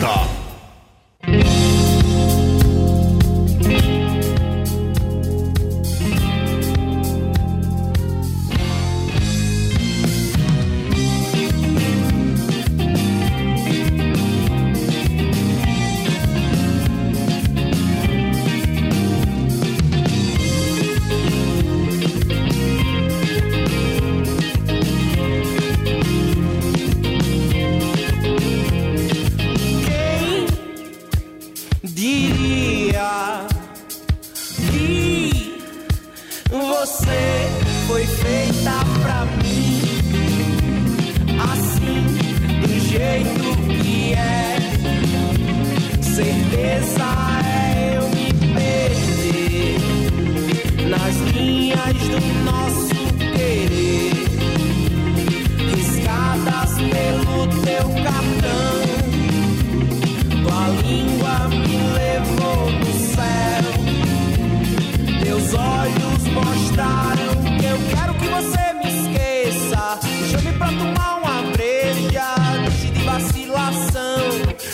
Stop. 0.00 0.39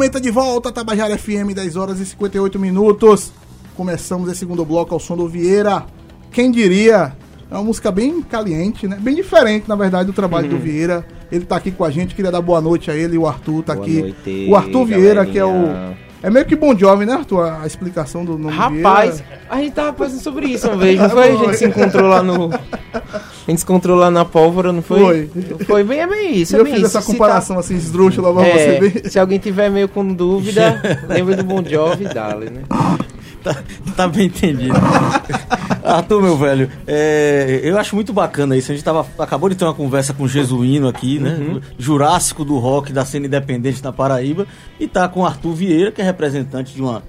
Aumenta 0.00 0.18
de 0.18 0.30
volta, 0.30 0.72
Tabajara 0.72 1.18
FM, 1.18 1.52
10 1.54 1.76
horas 1.76 2.00
e 2.00 2.06
58 2.06 2.58
minutos. 2.58 3.30
Começamos 3.76 4.30
esse 4.30 4.38
segundo 4.38 4.64
bloco 4.64 4.94
ao 4.94 4.98
som 4.98 5.14
do 5.14 5.28
Vieira. 5.28 5.84
Quem 6.32 6.50
diria? 6.50 7.14
É 7.50 7.54
uma 7.54 7.64
música 7.64 7.92
bem 7.92 8.22
caliente, 8.22 8.88
né? 8.88 8.96
Bem 8.98 9.14
diferente, 9.14 9.68
na 9.68 9.76
verdade, 9.76 10.06
do 10.06 10.14
trabalho 10.14 10.50
uhum. 10.50 10.56
do 10.56 10.58
Vieira. 10.58 11.06
Ele 11.30 11.44
tá 11.44 11.56
aqui 11.56 11.70
com 11.70 11.84
a 11.84 11.90
gente, 11.90 12.14
queria 12.14 12.32
dar 12.32 12.40
boa 12.40 12.62
noite 12.62 12.90
a 12.90 12.96
ele. 12.96 13.18
O 13.18 13.26
Arthur 13.26 13.62
tá 13.62 13.74
boa 13.74 13.84
aqui. 13.84 14.00
Noite, 14.00 14.46
o 14.48 14.56
Arthur 14.56 14.86
Vieira, 14.86 15.14
galerinha. 15.16 15.32
que 15.34 15.38
é 15.38 15.44
o 15.44 15.94
é 16.22 16.30
meio 16.30 16.46
que 16.46 16.56
Bon 16.56 16.74
Jovi, 16.74 17.04
né, 17.04 17.12
Arthur? 17.12 17.42
A 17.42 17.66
explicação 17.66 18.24
do 18.24 18.38
nome 18.38 18.56
Rapaz, 18.56 19.20
Vieira. 19.20 19.39
A 19.50 19.56
gente 19.56 19.72
tava 19.72 19.92
pensando 19.92 20.20
sobre 20.20 20.46
isso 20.46 20.68
uma 20.68 20.76
vez, 20.76 21.00
não 21.00 21.10
foi? 21.10 21.30
A 21.30 21.36
gente 21.36 21.56
se 21.56 21.66
encontrou 21.66 22.08
lá 22.08 22.22
no... 22.22 22.50
A 22.52 23.50
gente 23.50 23.58
se 23.58 23.64
encontrou 23.64 23.96
lá 23.98 24.10
na 24.10 24.24
pólvora, 24.24 24.72
não 24.72 24.80
foi? 24.80 25.28
Foi. 25.28 25.64
Foi 25.64 25.84
bem, 25.84 26.00
é 26.00 26.06
bem 26.06 26.36
isso, 26.36 26.54
é 26.54 26.60
Eu 26.60 26.64
bem 26.64 26.74
fiz 26.74 26.86
isso. 26.86 26.96
essa 26.96 27.04
comparação 27.04 27.56
tá... 27.56 27.60
assim, 27.60 27.74
esdrúxula 27.74 28.32
pra 28.32 28.46
é, 28.46 28.52
você 28.52 28.80
ver. 28.80 29.10
Se 29.10 29.18
alguém 29.18 29.40
tiver 29.40 29.68
meio 29.68 29.88
com 29.88 30.06
dúvida, 30.06 30.80
lembra 31.08 31.36
do 31.36 31.42
Bon 31.42 31.64
Jovi 31.64 32.04
e 32.04 32.14
dale, 32.14 32.48
né? 32.48 32.62
tá, 33.42 33.56
tá 33.96 34.06
bem 34.06 34.26
entendido. 34.26 34.74
Arthur, 35.82 36.22
meu 36.22 36.36
velho, 36.36 36.70
é, 36.86 37.60
eu 37.64 37.76
acho 37.76 37.96
muito 37.96 38.12
bacana 38.12 38.56
isso. 38.56 38.70
A 38.70 38.74
gente 38.74 38.84
tava, 38.84 39.04
acabou 39.18 39.48
de 39.48 39.56
ter 39.56 39.64
uma 39.64 39.74
conversa 39.74 40.14
com 40.14 40.24
o 40.24 40.28
Jesuíno 40.28 40.86
aqui, 40.86 41.18
né? 41.18 41.36
Uhum. 41.40 41.60
Jurássico 41.76 42.44
do 42.44 42.56
rock 42.58 42.92
da 42.92 43.04
cena 43.04 43.26
independente 43.26 43.82
na 43.82 43.92
Paraíba. 43.92 44.46
E 44.78 44.86
tá 44.86 45.08
com 45.08 45.20
o 45.20 45.26
Arthur 45.26 45.54
Vieira, 45.54 45.90
que 45.90 46.00
é 46.00 46.04
representante 46.04 46.72
de 46.72 46.80
uma 46.80 47.02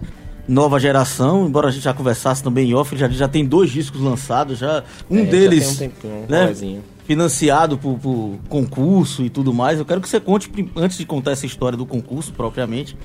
nova 0.48 0.80
geração, 0.80 1.46
embora 1.48 1.68
a 1.68 1.72
gente 1.72 1.84
já 1.84 1.94
conversasse 1.94 2.44
também 2.44 2.70
em 2.70 2.74
off, 2.74 2.94
ele 2.94 3.00
já, 3.00 3.10
já 3.10 3.28
tem 3.28 3.46
dois 3.46 3.70
discos 3.70 4.02
lançados, 4.02 4.58
já 4.58 4.84
um 5.10 5.20
é, 5.20 5.26
deles 5.26 5.66
já 5.66 5.72
um 5.72 5.76
tempinho, 5.76 6.26
né, 6.28 6.82
financiado 7.06 7.78
por, 7.78 7.98
por, 7.98 8.38
concurso 8.50 9.24
e 9.24 9.30
tudo 9.30 9.54
mais. 9.54 9.80
Eu 9.80 9.86
quero 9.86 10.02
que 10.02 10.10
você 10.10 10.20
conte, 10.20 10.52
antes 10.76 10.98
de 10.98 11.06
contar 11.06 11.32
essa 11.32 11.46
história 11.46 11.78
do 11.78 11.86
concurso 11.86 12.34
propriamente, 12.34 12.98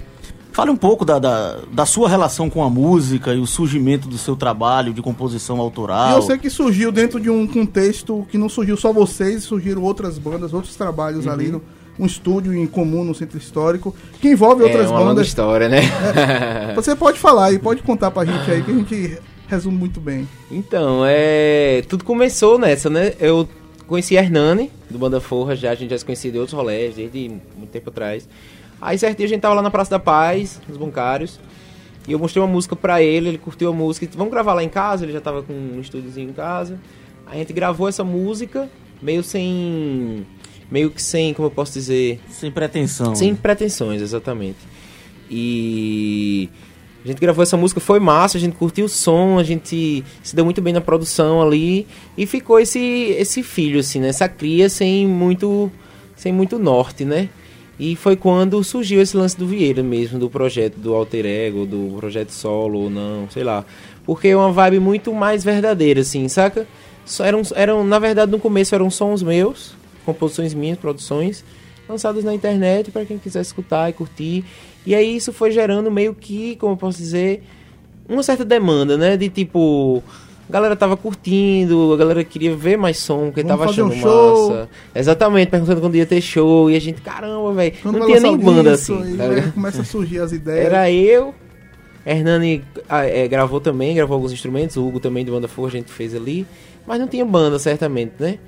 Fale 0.57 0.71
um 0.71 0.77
pouco 0.77 1.05
da, 1.05 1.19
da, 1.19 1.59
da, 1.71 1.85
sua 1.85 2.09
relação 2.09 2.49
com 2.49 2.65
a 2.65 2.71
música 2.71 3.35
e 3.35 3.39
o 3.39 3.47
surgimento 3.47 4.09
do 4.09 4.17
seu 4.17 4.35
trabalho 4.35 4.95
de 4.95 5.03
composição 5.03 5.61
autoral. 5.61 6.13
E 6.13 6.15
eu 6.15 6.23
sei 6.23 6.39
que 6.39 6.49
surgiu 6.49 6.91
dentro 6.91 7.21
de 7.21 7.29
um 7.29 7.47
contexto 7.47 8.27
que 8.31 8.39
não 8.39 8.49
surgiu 8.49 8.75
só 8.75 8.91
vocês, 8.91 9.45
surgiram 9.45 9.83
outras 9.83 10.17
bandas, 10.17 10.55
outros 10.55 10.75
trabalhos 10.75 11.27
uhum. 11.27 11.33
ali 11.33 11.49
no, 11.49 11.63
um 11.99 12.07
estúdio 12.07 12.55
em 12.55 12.67
comum 12.67 13.05
no 13.05 13.15
centro 13.15 13.39
histórico, 13.39 13.95
que 14.21 14.29
envolve 14.29 14.63
é 14.63 14.67
outras 14.67 14.91
uma 14.91 15.01
bandas. 15.01 15.27
história, 15.27 15.69
né? 15.69 15.81
É, 16.71 16.75
você 16.75 16.95
pode 16.95 17.19
falar 17.19 17.53
e 17.53 17.59
pode 17.59 17.83
contar 17.83 18.11
pra 18.11 18.25
gente 18.25 18.51
aí 18.51 18.63
que 18.63 18.71
a 18.71 18.75
gente 18.75 19.19
resume 19.49 19.77
muito 19.77 20.01
bem. 20.01 20.29
Então, 20.51 21.03
é. 21.07 21.83
Tudo 21.89 22.05
começou 22.05 22.59
nessa, 22.59 22.91
né? 22.91 23.15
Eu 23.19 23.49
conheci 23.87 24.19
a 24.19 24.23
Hernani, 24.23 24.71
do 24.91 24.99
Banda 24.99 25.21
Forra, 25.21 25.55
já 25.55 25.71
a 25.71 25.75
gente 25.75 25.91
já 25.91 25.99
se 25.99 26.05
conhecia 26.05 26.31
de 26.31 26.39
outros 26.39 26.57
rolês, 26.57 26.97
desde 26.97 27.29
muito 27.57 27.71
tempo 27.71 27.91
atrás. 27.91 28.29
Aí 28.81 28.99
certo 28.99 29.17
dia 29.17 29.27
a 29.27 29.29
gente 29.29 29.41
tava 29.41 29.55
lá 29.55 29.63
na 29.63 29.71
Praça 29.71 29.93
da 29.93 29.99
Paz, 29.99 30.61
nos 30.69 30.77
bancários, 30.77 31.41
e 32.07 32.13
eu 32.13 32.19
mostrei 32.19 32.43
uma 32.43 32.53
música 32.53 32.77
pra 32.77 33.01
ele, 33.01 33.29
ele 33.29 33.39
curtiu 33.39 33.71
a 33.71 33.73
música, 33.73 34.05
e 34.05 34.09
vamos 34.17 34.33
gravar 34.33 34.55
lá 34.55 34.63
em 34.63 34.69
casa, 34.69 35.05
ele 35.05 35.13
já 35.13 35.21
tava 35.21 35.43
com 35.43 35.53
um 35.53 35.81
estúdiozinho 35.81 36.31
em 36.31 36.33
casa. 36.33 36.79
Aí 37.27 37.37
a 37.37 37.39
gente 37.39 37.53
gravou 37.53 37.89
essa 37.89 38.05
música, 38.05 38.69
meio 39.01 39.23
sem. 39.23 40.27
Meio 40.71 40.91
que 40.91 41.03
sem, 41.03 41.33
como 41.33 41.47
eu 41.47 41.51
posso 41.51 41.73
dizer. 41.73 42.21
Sem 42.29 42.51
pretensão. 42.51 43.15
Sem 43.15 43.35
pretensões, 43.35 44.03
exatamente. 44.03 44.59
E. 45.31 46.49
A 47.05 47.09
gente 47.09 47.21
gravou 47.21 47.41
essa 47.41 47.57
música, 47.57 47.79
foi 47.79 48.01
massa, 48.01 48.37
a 48.37 48.41
gente 48.41 48.57
curtiu 48.57 48.87
o 48.87 48.89
som, 48.89 49.39
a 49.39 49.45
gente 49.45 50.05
se 50.25 50.35
deu 50.35 50.45
muito 50.45 50.61
bem 50.61 50.73
na 50.73 50.81
produção 50.81 51.41
ali 51.41 51.87
e 52.19 52.27
ficou 52.27 52.59
esse 52.59 52.81
esse 52.81 53.45
filho 53.45 53.79
assim, 53.79 54.01
né? 54.01 54.09
Essa 54.09 54.29
cria 54.29 54.69
sem 54.69 55.07
muito 55.07 55.71
sem 56.17 56.33
muito 56.33 56.59
norte, 56.59 57.05
né? 57.05 57.29
E 57.79 57.95
foi 57.95 58.17
quando 58.17 58.63
surgiu 58.65 59.01
esse 59.01 59.17
lance 59.17 59.39
do 59.39 59.47
Vieira 59.47 59.85
mesmo, 59.85 60.19
do 60.19 60.29
projeto 60.29 60.79
do 60.79 60.95
Alter 60.95 61.27
Ego, 61.27 61.65
do 61.65 61.95
projeto 61.97 62.31
solo 62.31 62.81
ou 62.81 62.91
não, 62.91 63.31
sei 63.31 63.45
lá. 63.45 63.65
Porque 64.05 64.29
é 64.29 64.37
uma 64.37 64.51
vibe 64.51 64.81
muito 64.81 65.15
mais 65.15 65.45
verdadeira, 65.45 66.01
assim, 66.01 66.27
saca? 66.27 66.67
Eram, 67.21 67.43
eram, 67.55 67.85
na 67.85 68.01
verdade, 68.01 68.33
no 68.33 68.41
começo 68.41 68.75
eram 68.75 68.91
sons 68.91 69.23
meus, 69.23 69.76
composições 70.07 70.55
minhas, 70.55 70.79
produções, 70.79 71.45
lançadas 71.87 72.25
na 72.25 72.33
internet 72.33 72.91
para 72.91 73.05
quem 73.05 73.19
quiser 73.19 73.43
escutar 73.43 73.91
e 73.91 73.93
curtir. 73.93 74.45
E 74.87 74.95
aí 74.95 75.17
isso 75.17 75.33
foi 75.33 75.51
gerando 75.51 75.91
meio 75.91 76.15
que, 76.15 76.57
como 76.57 76.73
eu 76.73 76.77
posso 76.77 76.97
dizer, 76.97 77.43
uma 78.09 78.23
certa 78.23 78.45
demanda, 78.45 78.97
né? 78.97 79.17
De 79.17 79.29
tipo, 79.29 80.03
a 80.49 80.53
galera 80.53 80.77
tava 80.77 80.97
curtindo, 80.97 81.93
a 81.93 81.97
galera 81.97 82.23
queria 82.23 82.55
ver 82.55 82.79
mais 82.79 82.99
som, 82.99 83.27
porque 83.27 83.43
Vamos 83.43 83.59
tava 83.59 83.71
achando 83.71 83.93
um 83.93 84.01
show. 84.01 84.51
massa. 84.51 84.69
Exatamente, 84.95 85.49
perguntando 85.51 85.81
quando 85.81 85.97
ia 85.97 86.07
ter 86.07 86.21
show, 86.21 86.71
e 86.71 86.77
a 86.77 86.81
gente, 86.81 87.03
caramba, 87.03 87.53
velho, 87.53 87.75
não 87.85 88.07
tinha 88.07 88.21
nem 88.21 88.37
banda 88.37 88.73
assim. 88.73 89.17
Tá 89.17 89.53
começa 89.53 89.83
a 89.83 89.85
surgir 89.85 90.21
as 90.21 90.31
ideias. 90.33 90.67
Era 90.67 90.91
eu, 90.91 91.35
Hernani 92.05 92.63
ah, 92.89 93.05
é, 93.05 93.27
gravou 93.27 93.61
também, 93.61 93.97
gravou 93.97 94.15
alguns 94.15 94.33
instrumentos, 94.33 94.77
o 94.77 94.87
Hugo 94.87 95.01
também 95.01 95.25
de 95.25 95.31
banda 95.33 95.49
Forra 95.49 95.69
a 95.69 95.73
gente 95.73 95.91
fez 95.91 96.15
ali, 96.15 96.47
mas 96.87 97.01
não 97.01 97.09
tinha 97.09 97.25
banda, 97.25 97.59
certamente, 97.59 98.13
né? 98.21 98.39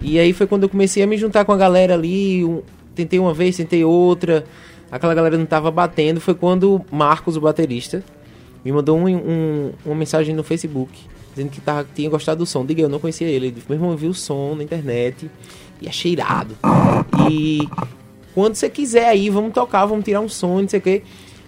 E 0.00 0.18
aí 0.18 0.32
foi 0.32 0.46
quando 0.46 0.64
eu 0.64 0.68
comecei 0.68 1.02
a 1.02 1.06
me 1.06 1.16
juntar 1.16 1.44
com 1.44 1.52
a 1.52 1.56
galera 1.56 1.94
ali, 1.94 2.44
um, 2.44 2.62
tentei 2.94 3.18
uma 3.18 3.34
vez, 3.34 3.56
tentei 3.56 3.84
outra, 3.84 4.44
aquela 4.90 5.14
galera 5.14 5.36
não 5.36 5.46
tava 5.46 5.70
batendo, 5.70 6.20
foi 6.20 6.34
quando 6.34 6.84
Marcos, 6.90 7.36
o 7.36 7.40
baterista, 7.40 8.02
me 8.64 8.72
mandou 8.72 8.98
um, 8.98 9.08
um, 9.08 9.72
uma 9.84 9.94
mensagem 9.94 10.34
no 10.34 10.42
Facebook 10.42 10.92
dizendo 11.34 11.50
que 11.50 11.60
tava, 11.60 11.86
tinha 11.94 12.10
gostado 12.10 12.38
do 12.38 12.46
som. 12.46 12.64
Diga, 12.64 12.82
eu 12.82 12.88
não 12.88 12.98
conhecia 12.98 13.28
ele. 13.28 13.54
Meu 13.68 13.76
irmão, 13.76 13.90
eu 13.92 13.96
vi 13.96 14.06
o 14.06 14.14
som 14.14 14.54
na 14.54 14.62
internet 14.62 15.30
e 15.80 15.88
é 15.88 15.92
cheirado. 15.92 16.56
E 17.30 17.60
quando 18.34 18.54
você 18.54 18.68
quiser 18.68 19.08
aí, 19.08 19.30
vamos 19.30 19.52
tocar, 19.52 19.86
vamos 19.86 20.04
tirar 20.04 20.20
um 20.20 20.28
som, 20.28 20.60
não 20.60 20.68
sei 20.68 20.78
o 20.78 20.82
quê. 20.82 21.02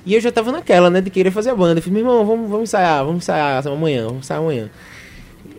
E 0.05 0.15
eu 0.15 0.21
já 0.21 0.33
tava 0.33 0.51
naquela, 0.51 0.91
né, 0.91 1.01
de 1.01 1.11
querer 1.11 1.31
fazer 1.31 1.51
a 1.51 1.55
banda. 1.55 1.79
Eu 1.79 1.83
falei, 1.83 2.03
meu 2.03 2.13
irmão, 2.13 2.27
vamos, 2.27 2.51
vamos 2.51 2.63
ensaiar, 2.65 3.05
vamos 3.05 3.23
ensaiar 3.23 3.67
amanhã, 3.69 4.07
vamos 4.07 4.21
ensaiar 4.21 4.43
amanhã. 4.43 4.71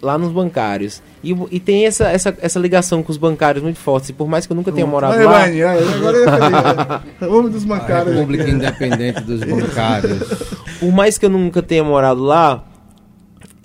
Lá 0.04 0.18
nos 0.18 0.34
bancários. 0.34 1.02
E, 1.24 1.34
e 1.50 1.60
tem 1.62 1.86
essa, 1.86 2.10
essa, 2.10 2.36
essa 2.42 2.60
ligação 2.60 3.02
com 3.02 3.10
os 3.10 3.18
bancários 3.18 3.64
muito 3.64 3.80
forte. 3.80 4.10
E 4.10 4.14
por 4.14 4.28
mais 4.28 4.46
que 4.46 4.52
eu 4.52 4.56
nunca 4.58 4.70
tenha 4.70 4.86
morado 4.86 5.14
Aí, 5.14 5.24
lá. 5.26 5.46
Agora 5.96 6.18
eu 6.18 6.26
falei, 6.26 7.02
é, 7.22 7.26
homem 7.26 7.50
dos 7.50 7.64
A 7.64 7.68
bancários. 7.68 8.14
República 8.14 8.50
Independente 8.50 9.22
dos 9.22 9.40
Bancários. 9.48 10.20
por 10.82 10.92
mais 10.92 11.18
que 11.18 11.26
eu 11.26 11.30
nunca 11.30 11.62
tenha 11.62 11.86
morado 11.86 12.22
lá, 12.22 12.66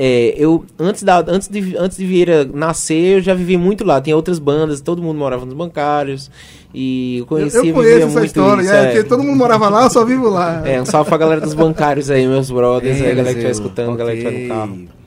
é, 0.00 0.32
eu 0.38 0.64
antes 0.78 1.02
da 1.02 1.18
antes 1.26 1.48
de 1.48 1.76
antes 1.76 1.98
de 1.98 2.06
Vieira 2.06 2.44
nascer, 2.54 3.16
eu 3.16 3.20
já 3.20 3.34
vivi 3.34 3.56
muito 3.56 3.84
lá. 3.84 4.00
Tinha 4.00 4.14
outras 4.14 4.38
bandas, 4.38 4.80
todo 4.80 5.02
mundo 5.02 5.18
morava 5.18 5.44
nos 5.44 5.54
bancários 5.54 6.30
e 6.72 7.16
eu 7.16 7.22
Eu, 7.22 7.26
conhecia, 7.26 7.58
eu 7.58 7.62
vivia 7.64 7.74
conheço 7.82 7.98
essa 8.06 8.18
muito 8.20 8.26
história, 8.26 8.62
isso, 8.62 8.72
é, 8.72 8.98
é. 8.98 9.02
todo 9.02 9.24
mundo 9.24 9.36
morava 9.36 9.68
lá, 9.68 9.82
eu 9.84 9.90
só 9.90 10.04
vivo 10.04 10.28
lá. 10.28 10.62
É, 10.64 10.80
um 10.80 10.86
salve 10.86 11.08
pra 11.08 11.18
galera 11.18 11.40
dos 11.40 11.54
bancários 11.54 12.12
aí, 12.12 12.28
meus 12.28 12.48
brothers, 12.48 13.00
aí, 13.02 13.10
a 13.10 13.14
galera 13.14 13.34
que 13.34 13.40
tá 13.40 13.48
eu- 13.48 13.52
escutando, 13.52 13.90
a 13.94 13.96
galera 13.96 14.16
que 14.16 14.22
tá 14.22 14.30
no 14.30 14.48
carro. 14.48 14.97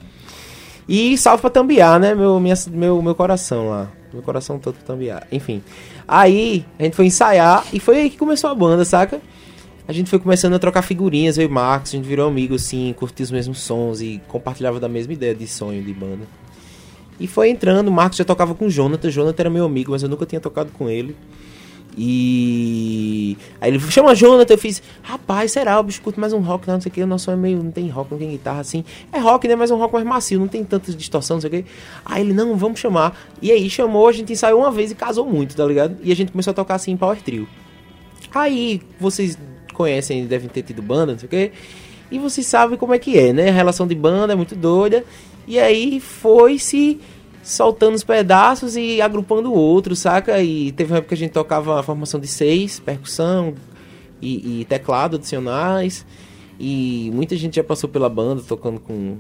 E 0.94 1.18
salve 1.18 1.40
pra 1.40 1.50
Tambiá, 1.50 1.98
né? 1.98 2.14
Meu, 2.14 2.38
minha, 2.38 2.54
meu, 2.70 3.02
meu 3.02 3.16
coração 3.16 3.70
lá. 3.70 3.90
Meu 4.12 4.22
coração 4.22 4.60
todo 4.60 4.74
pra 4.74 4.84
Tambiá. 4.84 5.24
Enfim. 5.32 5.64
Aí, 6.06 6.66
a 6.78 6.84
gente 6.84 6.98
foi 6.98 7.06
ensaiar 7.06 7.66
e 7.72 7.80
foi 7.80 7.98
aí 7.98 8.10
que 8.10 8.18
começou 8.18 8.50
a 8.50 8.54
banda, 8.54 8.84
saca? 8.84 9.22
A 9.88 9.94
gente 9.94 10.10
foi 10.10 10.20
começando 10.20 10.54
a 10.54 10.60
trocar 10.60 10.82
figurinhas, 10.82 11.38
eu 11.38 11.46
e 11.46 11.48
Marcos, 11.48 11.94
a 11.94 11.96
gente 11.96 12.06
virou 12.06 12.28
amigo, 12.28 12.56
assim, 12.56 12.94
curtia 13.00 13.24
os 13.24 13.32
mesmos 13.32 13.60
sons 13.60 14.02
e 14.02 14.22
compartilhava 14.28 14.82
da 14.82 14.90
mesma 14.90 15.14
ideia 15.14 15.34
de 15.34 15.48
sonho 15.48 15.82
de 15.82 15.94
banda. 15.94 16.28
E 17.18 17.26
foi 17.26 17.50
entrando, 17.50 17.88
o 17.88 17.92
Marcos 17.92 18.18
já 18.18 18.26
tocava 18.26 18.54
com 18.54 18.66
o 18.66 18.70
Jonathan, 18.70 19.08
o 19.08 19.12
Jonathan 19.12 19.44
era 19.44 19.50
meu 19.50 19.64
amigo, 19.64 19.92
mas 19.92 20.04
eu 20.04 20.10
nunca 20.10 20.26
tinha 20.26 20.42
tocado 20.42 20.72
com 20.74 20.90
ele. 20.90 21.16
E 21.98 23.38
aí 23.60 23.70
ele 23.70 23.80
chama 23.80 24.16
Jonathan, 24.16 24.54
eu 24.54 24.58
fiz, 24.58 24.82
rapaz, 25.02 25.52
será? 25.52 25.80
O 25.80 25.84
bicho 25.84 26.02
curte 26.02 26.20
mais 26.20 26.32
um 26.32 26.40
rock, 26.40 26.68
não 26.68 26.80
sei 26.80 26.90
o 26.90 26.94
que, 26.94 27.04
o 27.04 27.08
nosso 27.08 27.30
é 27.30 27.36
meio, 27.36 27.62
não 27.62 27.72
tem 27.72 27.90
rock, 27.90 28.12
não 28.12 28.18
tem 28.18 28.30
guitarra 28.30 28.62
assim. 28.62 28.86
É 29.12 29.20
rock, 29.20 29.48
né? 29.48 29.56
Mas 29.56 29.72
é 29.72 29.74
um 29.74 29.78
rock 29.78 29.94
mais 29.94 30.06
macio, 30.06 30.40
não 30.40 30.48
tem 30.48 30.64
tanta 30.64 30.92
distorção, 30.94 31.36
não 31.36 31.42
sei 31.42 31.48
o 31.50 31.52
que. 31.52 31.66
Aí 32.06 32.22
ele, 32.22 32.34
não, 32.34 32.56
vamos 32.56 32.80
chamar. 32.80 33.18
E 33.42 33.52
aí 33.52 33.70
chamou, 33.70 34.08
a 34.08 34.12
gente 34.12 34.32
ensaiou 34.32 34.62
uma 34.62 34.72
vez 34.72 34.92
e 34.92 34.96
casou 34.96 35.26
muito, 35.26 35.56
tá 35.56 35.66
ligado? 35.66 35.98
E 36.02 36.12
a 36.12 36.16
gente 36.16 36.32
começou 36.32 36.52
a 36.52 36.54
tocar 36.54 36.76
assim 36.76 36.92
em 36.92 36.98
Power 36.98 37.22
Trio. 37.22 37.48
Aí 38.34 38.82
vocês 39.00 39.38
conhecem, 39.74 40.26
devem 40.26 40.48
ter 40.48 40.64
tido 40.64 40.82
banda, 40.82 41.12
não 41.12 41.20
sei 41.20 41.28
o 41.28 41.30
quê. 41.30 41.52
E 42.10 42.20
vocês 42.20 42.46
sabem 42.46 42.78
como 42.78 42.94
é 42.94 43.00
que 43.00 43.18
é, 43.18 43.34
né? 43.34 43.50
A 43.50 43.54
relação 43.54 43.88
de 43.88 43.96
banda 43.96 44.34
é 44.34 44.36
muito 44.36 44.56
doida. 44.56 45.04
E 45.48 45.60
aí 45.60 46.00
foi 46.00 46.58
se 46.60 47.00
soltando 47.44 47.96
os 47.96 48.04
pedaços 48.04 48.76
e 48.76 49.02
agrupando 49.02 49.54
outros, 49.54 50.00
saca? 50.00 50.42
E 50.42 50.72
teve 50.72 50.92
uma 50.92 50.98
época 50.98 51.10
que 51.10 51.16
a 51.16 51.18
gente 51.18 51.32
tocava 51.32 51.80
a 51.80 51.84
formação 51.84 52.20
de 52.20 52.28
seis, 52.28 52.80
percussão 52.80 53.56
e, 54.22 54.62
e 54.62 54.66
teclado 54.66 55.16
adicionais. 55.16 56.06
E 56.60 57.10
muita 57.14 57.36
gente 57.36 57.56
já 57.56 57.64
passou 57.64 57.90
pela 57.90 58.08
banda 58.08 58.42
tocando 58.48 58.80
com, 58.80 59.18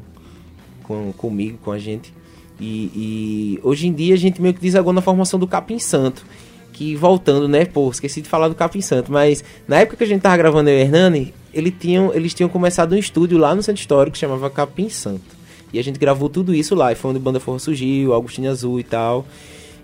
com 0.83 1.11
comigo, 1.13 1.57
com 1.63 1.71
a 1.71 1.79
gente. 1.79 2.13
E, 2.59 2.91
e 2.95 3.59
hoje 3.63 3.87
em 3.87 3.93
dia 3.93 4.13
a 4.13 4.17
gente 4.17 4.39
meio 4.39 4.53
que 4.53 4.61
desagou 4.61 4.93
na 4.93 5.01
formação 5.01 5.39
do 5.39 5.47
Capim 5.47 5.79
Santo. 5.79 6.23
Que 6.71 6.95
voltando, 6.95 7.47
né? 7.47 7.65
Pô, 7.65 7.89
esqueci 7.89 8.21
de 8.21 8.29
falar 8.29 8.47
do 8.47 8.55
Capim 8.55 8.81
Santo. 8.81 9.11
Mas 9.11 9.43
na 9.67 9.79
época 9.79 9.97
que 9.97 10.03
a 10.03 10.07
gente 10.07 10.21
tava 10.21 10.37
gravando 10.37 10.69
eu 10.69 10.77
e 10.77 10.81
o 10.81 10.85
Hernani, 10.85 11.33
ele 11.51 11.71
tinham, 11.71 12.13
eles 12.13 12.33
tinham 12.33 12.47
começado 12.47 12.93
um 12.93 12.97
estúdio 12.97 13.37
lá 13.37 13.55
no 13.55 13.63
Centro 13.63 13.81
Histórico 13.81 14.13
que 14.13 14.19
chamava 14.19 14.49
Capim 14.49 14.89
Santo. 14.89 15.40
E 15.73 15.79
a 15.79 15.83
gente 15.83 15.99
gravou 15.99 16.29
tudo 16.29 16.53
isso 16.53 16.75
lá. 16.75 16.91
E 16.91 16.95
foi 16.95 17.11
onde 17.11 17.19
Banda 17.19 17.39
Forra 17.39 17.59
surgiu, 17.59 18.13
Agostinho 18.13 18.49
Azul 18.51 18.79
e 18.79 18.83
tal. 18.83 19.25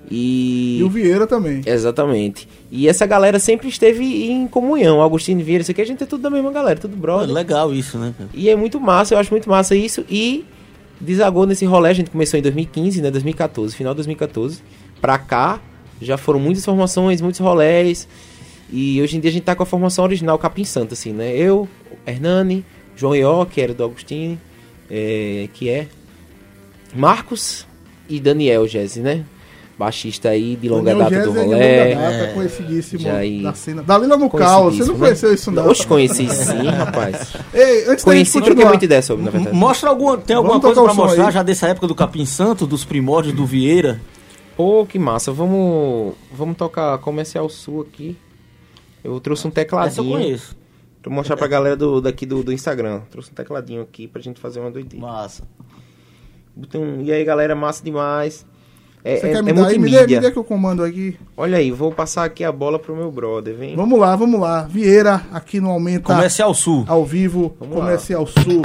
E. 0.10 0.78
E 0.80 0.84
o 0.84 0.90
Vieira 0.90 1.28
também. 1.28 1.62
Exatamente. 1.66 2.48
E 2.72 2.88
essa 2.88 3.06
galera 3.06 3.40
sempre 3.40 3.68
esteve 3.68 4.04
em 4.32 4.48
comunhão. 4.48 5.02
Agostinho 5.02 5.44
Vieira, 5.44 5.62
isso 5.62 5.72
aqui 5.72 5.82
a 5.82 5.86
gente 5.86 6.04
é 6.04 6.06
tudo 6.06 6.22
da 6.22 6.30
mesma 6.30 6.52
galera, 6.52 6.80
tudo 6.80 6.96
Pô, 6.96 7.02
brother. 7.02 7.34
legal 7.34 7.74
isso, 7.74 7.98
né? 7.98 8.14
cara? 8.18 8.30
E 8.34 8.50
é 8.50 8.56
muito 8.56 8.80
massa, 8.80 9.14
eu 9.14 9.20
acho 9.20 9.32
muito 9.32 9.50
massa 9.50 9.76
isso. 9.76 10.06
E 10.10 10.46
desagou 11.00 11.46
nesse 11.46 11.66
rolê, 11.66 11.90
a 11.90 11.94
gente 11.94 12.10
começou 12.10 12.40
em 12.40 12.44
2015, 12.44 13.02
né? 13.02 13.12
2014, 13.12 13.76
final 13.76 13.94
de 13.94 13.98
2014. 13.98 14.62
Pra 15.02 15.18
cá, 15.18 15.62
já 16.02 16.18
foram 16.18 16.40
muitas 16.40 16.64
formações, 16.64 17.22
muitos 17.22 17.40
rolés. 17.40 18.08
E 18.72 19.02
hoje 19.02 19.18
em 19.18 19.20
dia 19.20 19.30
a 19.30 19.34
gente 19.34 19.44
tá 19.44 19.56
com 19.56 19.64
a 19.64 19.66
formação 19.66 20.04
original 20.04 20.38
Capim 20.38 20.64
Santo, 20.64 20.94
assim, 20.94 21.14
né? 21.14 21.36
Eu, 21.36 21.68
Hernani, 22.06 22.66
João 22.96 23.16
Ió, 23.16 23.46
que 23.46 23.62
era 23.62 23.74
do 23.74 23.84
Agostinho, 23.84 24.40
é, 24.90 25.48
que 25.54 25.70
é 25.70 25.88
Marcos 26.96 27.66
e 28.10 28.20
Daniel 28.20 28.68
Jesse, 28.68 29.00
né? 29.00 29.24
Baixista 29.78 30.30
aí 30.30 30.56
de 30.56 30.68
longa 30.70 30.90
Daniel 30.96 31.10
data 31.10 31.22
do 31.28 31.34
Gese 31.34 31.38
é 31.38 31.42
de 31.44 31.54
rolê. 31.54 31.94
longa 31.94 32.02
data, 32.02 32.24
É. 32.24 32.34
conhecidíssimo 32.34 33.04
da 33.44 33.54
cena. 33.54 33.84
Dalila 33.84 34.18
no 34.18 34.28
caos, 34.30 34.76
você 34.76 34.86
não 34.92 34.98
Conhecidíssimo, 34.98 34.98
conheceu 35.00 35.30
né? 35.30 35.36
isso 35.36 35.52
não? 35.52 35.68
Oxe, 35.70 35.86
conheci 35.88 36.30
sim, 36.30 36.68
rapaz. 36.68 37.34
Ei, 37.54 37.86
antes 37.88 38.04
Conheci, 38.04 38.42
troquei 38.42 38.66
muita 38.66 38.86
ideia 38.86 39.02
sobre, 39.04 39.24
na 39.26 39.30
verdade. 39.30 39.56
Mostra 39.56 39.90
alguma, 39.90 40.18
tem 40.18 40.36
alguma 40.36 40.58
Vamos 40.60 40.66
coisa 40.76 40.82
pra 40.84 40.94
mostrar 41.06 41.28
aí. 41.28 41.32
já 41.32 41.44
dessa 41.44 41.68
época 41.68 41.86
do 41.88 41.94
Capim 41.94 42.26
Santo, 42.26 42.66
dos 42.66 42.84
primórdios 42.84 43.36
do 43.36 43.46
Vieira? 43.46 44.00
Pô, 44.56 44.84
que 44.84 44.98
massa. 44.98 45.32
Vamos, 45.32 46.16
vamos 46.34 46.58
tocar 46.58 46.98
Comercial 46.98 47.48
Sul 47.48 47.82
aqui. 47.82 48.18
Eu 49.04 49.20
trouxe 49.20 49.46
um 49.46 49.50
Essa 49.52 49.60
eu 49.60 49.64
tecladinho. 49.64 50.12
conheço. 50.12 50.58
Pra 51.02 51.12
mostrar 51.14 51.38
pra 51.38 51.48
galera 51.48 51.76
do, 51.76 52.02
daqui 52.02 52.26
do, 52.26 52.44
do 52.44 52.52
Instagram. 52.52 53.02
Trouxe 53.10 53.32
um 53.32 53.34
tecladinho 53.34 53.82
aqui 53.82 54.08
pra 54.08 54.22
gente 54.22 54.40
fazer 54.40 54.60
uma 54.60 54.72
doideira. 54.72 55.06
Massa. 55.06 55.44
Botei 56.56 56.82
um- 56.82 57.02
E 57.04 57.12
aí, 57.12 57.24
galera, 57.24 57.56
massa 57.56 57.84
demais. 57.84 58.46
É, 59.04 59.16
Você 59.18 59.28
é, 59.28 59.32
quer 59.32 59.38
é 59.38 59.42
me 59.42 59.54
dar 59.54 59.68
aí? 59.68 59.78
Me 59.80 59.90
dê, 59.90 60.08
me 60.08 60.20
dê 60.20 60.32
que 60.32 60.38
eu 60.38 60.44
comando 60.44 60.84
aqui. 60.84 61.18
Olha 61.38 61.60
aí, 61.60 61.72
vou 61.72 61.92
passar 61.94 62.26
aqui 62.26 62.44
a 62.44 62.52
bola 62.52 62.78
pro 62.80 62.96
meu 62.96 63.10
brother, 63.12 63.56
vem. 63.56 63.76
Vamos 63.76 63.98
lá, 64.00 64.16
vamos 64.16 64.40
lá. 64.40 64.64
Vieira, 64.64 65.22
aqui 65.32 65.62
no 65.62 65.70
Aumenta 65.70 66.14
Comercial 66.14 66.54
Sul. 66.54 66.84
ao 66.88 67.06
vivo, 67.06 67.56
Vamos 67.60 67.78
lá. 67.78 67.84
Comercial 67.86 68.26
Sul. 68.28 68.62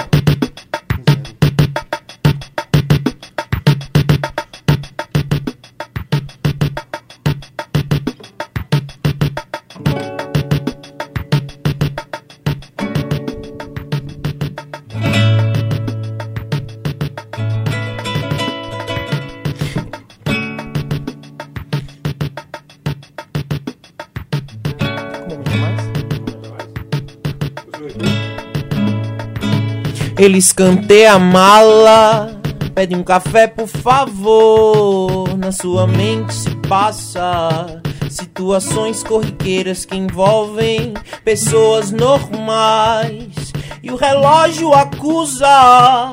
Eles 30.22 30.52
cantei 30.52 31.04
a 31.04 31.18
mala, 31.18 32.40
pede 32.76 32.94
um 32.94 33.02
café 33.02 33.48
por 33.48 33.66
favor. 33.66 35.36
Na 35.36 35.50
sua 35.50 35.84
mente 35.84 36.32
se 36.32 36.54
passa 36.68 37.82
situações 38.08 39.02
corriqueiras 39.02 39.84
que 39.84 39.96
envolvem 39.96 40.94
pessoas 41.24 41.90
normais. 41.90 43.52
E 43.82 43.90
o 43.90 43.96
relógio 43.96 44.72
acusa, 44.72 46.12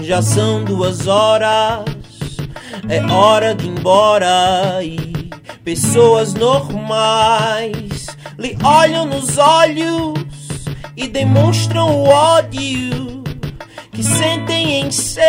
já 0.00 0.20
são 0.20 0.64
duas 0.64 1.06
horas, 1.06 1.84
é 2.88 3.00
hora 3.04 3.54
de 3.54 3.66
ir 3.66 3.68
embora. 3.68 4.82
E 4.82 5.30
pessoas 5.62 6.34
normais 6.34 8.08
lhe 8.36 8.58
olham 8.64 9.06
nos 9.06 9.38
olhos 9.38 10.18
e 10.96 11.06
demonstram 11.06 12.00
o 12.00 12.08
ódio 12.08 13.13
que 13.94 14.02
sentem 14.02 14.80
em 14.80 14.90
ser. 14.90 15.22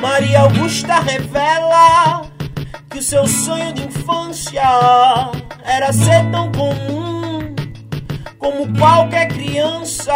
Maria 0.00 0.40
Augusta 0.40 0.98
revela 1.00 2.25
seu 3.06 3.24
sonho 3.28 3.72
de 3.72 3.84
infância 3.84 4.64
era 5.62 5.92
ser 5.92 6.28
tão 6.32 6.50
comum 6.50 7.54
como 8.36 8.76
qualquer 8.76 9.28
criança. 9.28 10.12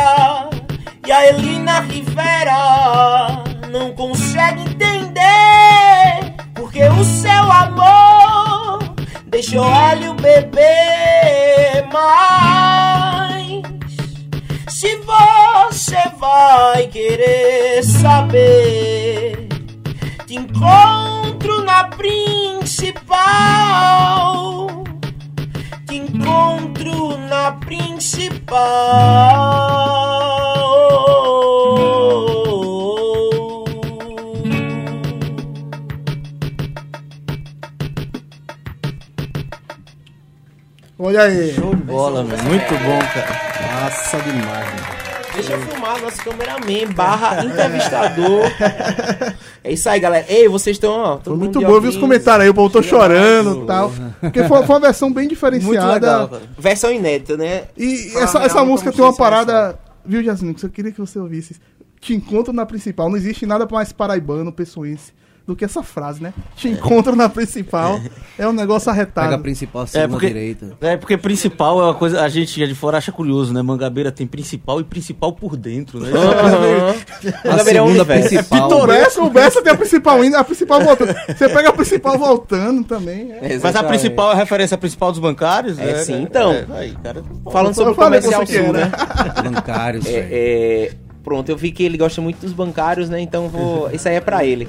E 1.06 1.12
a 1.12 1.28
Elina 1.28 1.82
Rivera 1.82 3.44
não 3.70 3.92
consegue 3.92 4.62
entender 4.62 6.34
porque 6.52 6.82
o 6.82 7.04
seu 7.04 7.52
amor 7.52 8.80
deixa 9.26 9.60
o 9.60 9.64
óleo 9.64 10.14
beber 10.14 11.86
mais. 11.92 13.62
Se 14.66 14.96
você 14.96 16.10
vai 16.18 16.88
querer 16.88 17.84
saber, 17.84 19.46
te 20.26 20.34
encontro 20.34 21.09
na 21.80 21.84
principal. 21.96 23.16
Te 25.86 25.96
encontro 25.96 27.16
na 27.16 27.52
principal. 27.52 28.60
Olha 40.98 41.22
aí. 41.22 41.54
Show 41.54 41.74
de 41.74 41.82
bola, 41.84 42.22
velho. 42.22 42.44
Muito 42.44 42.74
bom, 42.74 42.98
cara. 43.14 43.40
Massa 43.72 44.18
demais, 44.20 44.66
mano. 44.66 44.99
Deixa 45.40 45.54
eu 45.54 45.60
filmar 45.62 45.98
nosso 46.02 46.22
cameraman 46.22 46.92
barra 46.94 47.44
entrevistador. 47.44 48.44
É 49.62 49.72
isso 49.72 49.90
aí, 49.90 50.00
galera. 50.00 50.24
Ei, 50.26 50.48
vocês 50.48 50.76
estão, 50.76 51.20
Foi 51.22 51.36
muito 51.36 51.60
bom, 51.60 51.68
eu 51.68 51.80
vi 51.82 51.88
os 51.88 51.96
comentários 51.98 52.44
aí, 52.44 52.48
o 52.48 52.54
povo 52.54 52.70
tô 52.70 52.82
chorando 52.82 53.62
e 53.62 53.66
tal. 53.66 53.92
Porque 54.18 54.42
foi, 54.44 54.62
foi 54.62 54.74
uma 54.74 54.80
versão 54.80 55.12
bem 55.12 55.24
Muito 55.24 55.34
diferenciada. 55.34 55.92
legal, 55.92 56.28
cara. 56.28 56.42
Versão 56.58 56.90
inédita, 56.90 57.36
né? 57.36 57.64
E 57.76 58.10
essa, 58.16 58.38
real, 58.38 58.46
essa 58.46 58.64
música 58.64 58.90
tem 58.90 59.04
uma 59.04 59.14
parada. 59.14 59.78
Viu, 60.02 60.24
Jasmine? 60.24 60.54
Que 60.54 60.64
eu 60.64 60.70
queria 60.70 60.90
que 60.90 60.98
você 60.98 61.18
ouvisse. 61.18 61.56
Te 62.00 62.14
encontro 62.14 62.54
na 62.54 62.64
principal. 62.64 63.10
Não 63.10 63.18
existe 63.18 63.44
nada 63.44 63.68
mais 63.70 63.92
paraibano, 63.92 64.50
pessoense, 64.50 65.12
do 65.46 65.56
que 65.56 65.64
essa 65.64 65.82
frase, 65.82 66.22
né? 66.22 66.32
Te 66.54 66.68
encontro 66.68 67.16
na 67.16 67.28
principal. 67.28 68.00
É 68.38 68.46
um 68.46 68.52
negócio 68.52 68.86
Pega 68.92 69.00
a 69.00 69.02
arretado. 69.24 69.42
principal, 69.42 69.82
É 69.82 69.86
segunda 69.86 70.08
porque, 70.10 70.26
direita. 70.28 70.76
é 70.80 70.96
porque 70.96 71.16
principal 71.16 71.80
é 71.80 71.84
uma 71.84 71.94
coisa, 71.94 72.22
a 72.22 72.28
gente 72.28 72.62
é 72.62 72.66
de 72.66 72.74
fora 72.74 72.98
acha 72.98 73.10
curioso, 73.10 73.52
né? 73.52 73.60
Mangabeira 73.62 74.12
tem 74.12 74.26
principal 74.26 74.80
e 74.80 74.84
principal 74.84 75.32
por 75.32 75.56
dentro, 75.56 75.98
né? 76.00 76.10
Aham. 76.14 76.94
A 77.44 77.48
Mangabeira 77.50 77.78
é 77.78 77.82
um 77.82 78.04
principal. 78.04 78.70
O 78.70 78.86
Bessa, 78.86 79.22
o 79.22 79.30
Bessa 79.30 79.62
tem 79.62 79.72
a 79.72 79.76
principal 79.76 80.24
indo, 80.24 80.36
a 80.36 80.44
principal 80.44 80.80
voltando. 80.82 81.14
Você 81.36 81.48
pega 81.48 81.68
a 81.68 81.72
principal 81.72 82.18
voltando 82.18 82.84
também. 82.84 83.32
é. 83.32 83.58
Mas 83.62 83.74
a 83.76 83.82
principal 83.82 84.30
é 84.30 84.34
a 84.34 84.36
referência 84.36 84.78
principal 84.78 85.10
dos 85.10 85.20
bancários? 85.20 85.78
É, 85.78 85.84
né, 85.86 85.94
sim, 86.04 86.22
então. 86.22 86.52
É, 86.52 86.66
aí, 86.74 86.96
cara. 87.02 87.22
Falando 87.50 87.74
sobre 87.74 87.92
o 87.92 87.96
comercial 87.96 88.46
sul, 88.46 88.72
né? 88.72 88.90
Bancários. 89.42 90.06
É, 90.06 90.28
é, 90.30 90.92
pronto, 91.24 91.48
eu 91.48 91.56
vi 91.56 91.72
que 91.72 91.82
ele 91.82 91.96
gosta 91.98 92.20
muito 92.20 92.40
dos 92.40 92.52
bancários, 92.52 93.08
né? 93.08 93.20
Então 93.20 93.48
vou. 93.48 93.90
Isso 93.90 94.08
aí 94.08 94.14
é 94.16 94.20
pra 94.20 94.44
ele. 94.44 94.68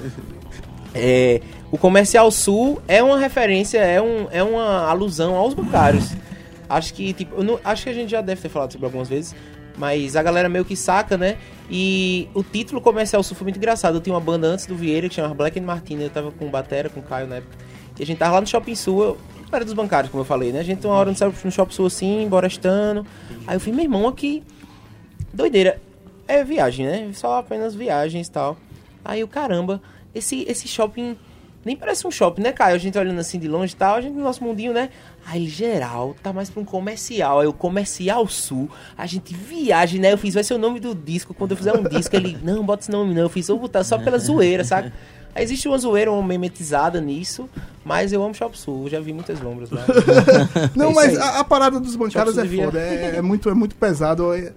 É, 0.94 1.42
o 1.72 1.78
Comercial 1.78 2.30
Sul 2.32 2.82
é 2.88 3.02
uma 3.02 3.18
referência, 3.18 3.78
é, 3.80 4.02
um, 4.02 4.28
é 4.32 4.44
uma 4.44 4.88
alusão 4.90 5.36
aos 5.36 5.54
bancários. 5.54 6.12
Acho 6.70 6.94
que, 6.94 7.14
tipo, 7.14 7.44
não- 7.44 7.60
acho 7.64 7.84
que 7.84 7.90
a 7.90 7.94
gente 7.94 8.10
já 8.10 8.22
deve 8.22 8.42
ter 8.42 8.50
falado 8.50 8.72
sobre 8.74 8.86
algumas 8.86 9.08
vezes, 9.10 9.36
mas 9.78 10.16
a 10.16 10.24
galera 10.24 10.48
meio 10.50 10.66
que 10.66 10.76
saca, 10.76 11.18
né? 11.18 11.38
E 11.70 12.28
o 12.34 12.44
título 12.44 12.82
Comercial 12.82 13.24
Sul 13.24 13.36
foi 13.36 13.46
muito 13.46 13.58
engraçado. 13.58 13.96
Eu 13.96 14.02
tinha 14.02 14.14
uma 14.14 14.20
banda 14.22 14.48
antes 14.48 14.66
do 14.66 14.76
Vieira 14.76 15.08
que 15.08 15.16
chamava 15.16 15.34
Black 15.34 15.58
and 15.60 15.64
Martina, 15.64 16.04
eu 16.04 16.10
tava 16.10 16.32
com 16.32 16.46
o 16.46 16.50
Batera, 16.50 16.90
com 16.90 17.00
o 17.00 17.04
Caio 17.04 17.28
na 17.28 17.38
época. 17.38 17.58
E 17.98 18.04
a 18.04 18.06
gente 18.06 18.18
tava 18.18 18.36
lá 18.36 18.42
no 18.42 18.48
Shopping 18.48 18.76
Sul, 18.76 19.04
eu 19.04 19.18
era 19.52 19.64
dos 19.66 19.74
bancários, 19.74 20.10
como 20.12 20.22
eu 20.22 20.26
falei, 20.26 20.52
né? 20.52 20.60
A 20.60 20.64
gente 20.64 20.86
uma 20.88 20.96
hora 20.96 21.12
no, 21.12 21.34
no 21.46 21.52
Shopping 21.52 21.74
Sul 21.74 21.86
assim, 21.86 22.28
borestando. 22.30 23.06
Aí 23.46 23.56
eu 23.56 23.60
fui, 23.60 23.72
meu 23.72 23.84
irmão, 23.84 24.08
aqui, 24.08 24.44
doideira. 25.34 25.82
É 26.28 26.44
viagem, 26.44 26.86
né? 26.86 27.10
Só 27.14 27.38
apenas 27.40 27.76
viagens 27.76 28.28
e 28.28 28.32
tal. 28.32 28.58
Aí 29.04 29.24
o 29.24 29.28
caramba, 29.28 29.82
esse, 30.14 30.44
esse 30.48 30.68
shopping 30.68 31.16
nem 31.64 31.76
parece 31.78 32.08
um 32.08 32.10
shopping, 32.12 32.42
né, 32.42 32.52
Caio? 32.52 32.76
A 32.76 32.80
gente 32.80 32.98
olhando 32.98 33.20
assim 33.20 33.38
de 33.38 33.48
longe 33.48 33.74
e 33.74 33.76
tal, 33.76 33.94
a 33.96 34.02
gente 34.02 34.14
no 34.16 34.24
nosso 34.24 34.44
mundinho, 34.44 34.74
né? 34.74 34.90
Aí 35.28 35.44
ele, 35.44 35.48
geral, 35.52 36.16
tá 36.24 36.34
mais 36.34 36.50
pra 36.50 36.60
um 36.60 36.66
comercial. 36.66 37.40
Aí 37.40 37.46
o 37.46 37.54
Comercial 37.54 38.28
Sul, 38.28 38.68
a 38.98 39.06
gente 39.06 39.32
viaja, 39.36 39.96
né? 40.00 40.12
Eu 40.12 40.18
fiz, 40.18 40.34
vai 40.34 40.44
ser 40.44 40.56
o 40.56 40.58
nome 40.58 40.80
do 40.80 40.96
disco. 40.96 41.36
Quando 41.36 41.52
eu 41.52 41.58
fizer 41.58 41.72
um 41.78 41.84
disco, 41.84 42.16
ele, 42.16 42.36
não, 42.42 42.64
bota 42.66 42.82
esse 42.82 42.92
nome 42.92 43.14
não. 43.14 43.22
Eu 43.22 43.30
fiz, 43.30 43.48
vou 43.48 43.60
botar 43.60 43.84
só 43.84 44.00
pela 44.00 44.18
zoeira, 44.18 44.64
saca? 44.64 44.92
Aí 45.36 45.44
existe 45.44 45.68
uma 45.68 45.78
zoeira, 45.78 46.12
uma 46.12 46.28
memetizada 46.28 47.00
nisso, 47.00 47.48
mas 47.86 48.12
eu 48.12 48.24
amo 48.24 48.34
Shop 48.34 48.58
Sul, 48.58 48.90
já 48.90 49.00
vi 49.00 49.14
muitas 49.14 49.40
lombras 49.40 49.70
lá. 49.70 49.86
Não, 50.76 50.90
É 50.90 50.94
mas 50.94 51.18
a, 51.18 51.40
a 51.40 51.44
parada 51.44 51.80
dos 51.80 51.96
bancários 51.96 52.38
é 52.40 52.46
foda. 52.46 52.80
É, 52.80 53.18
é 53.18 53.22
muito, 53.22 53.50
é 53.50 53.54
muito 53.54 53.76
pesado. 53.76 54.34
É- 54.34 54.52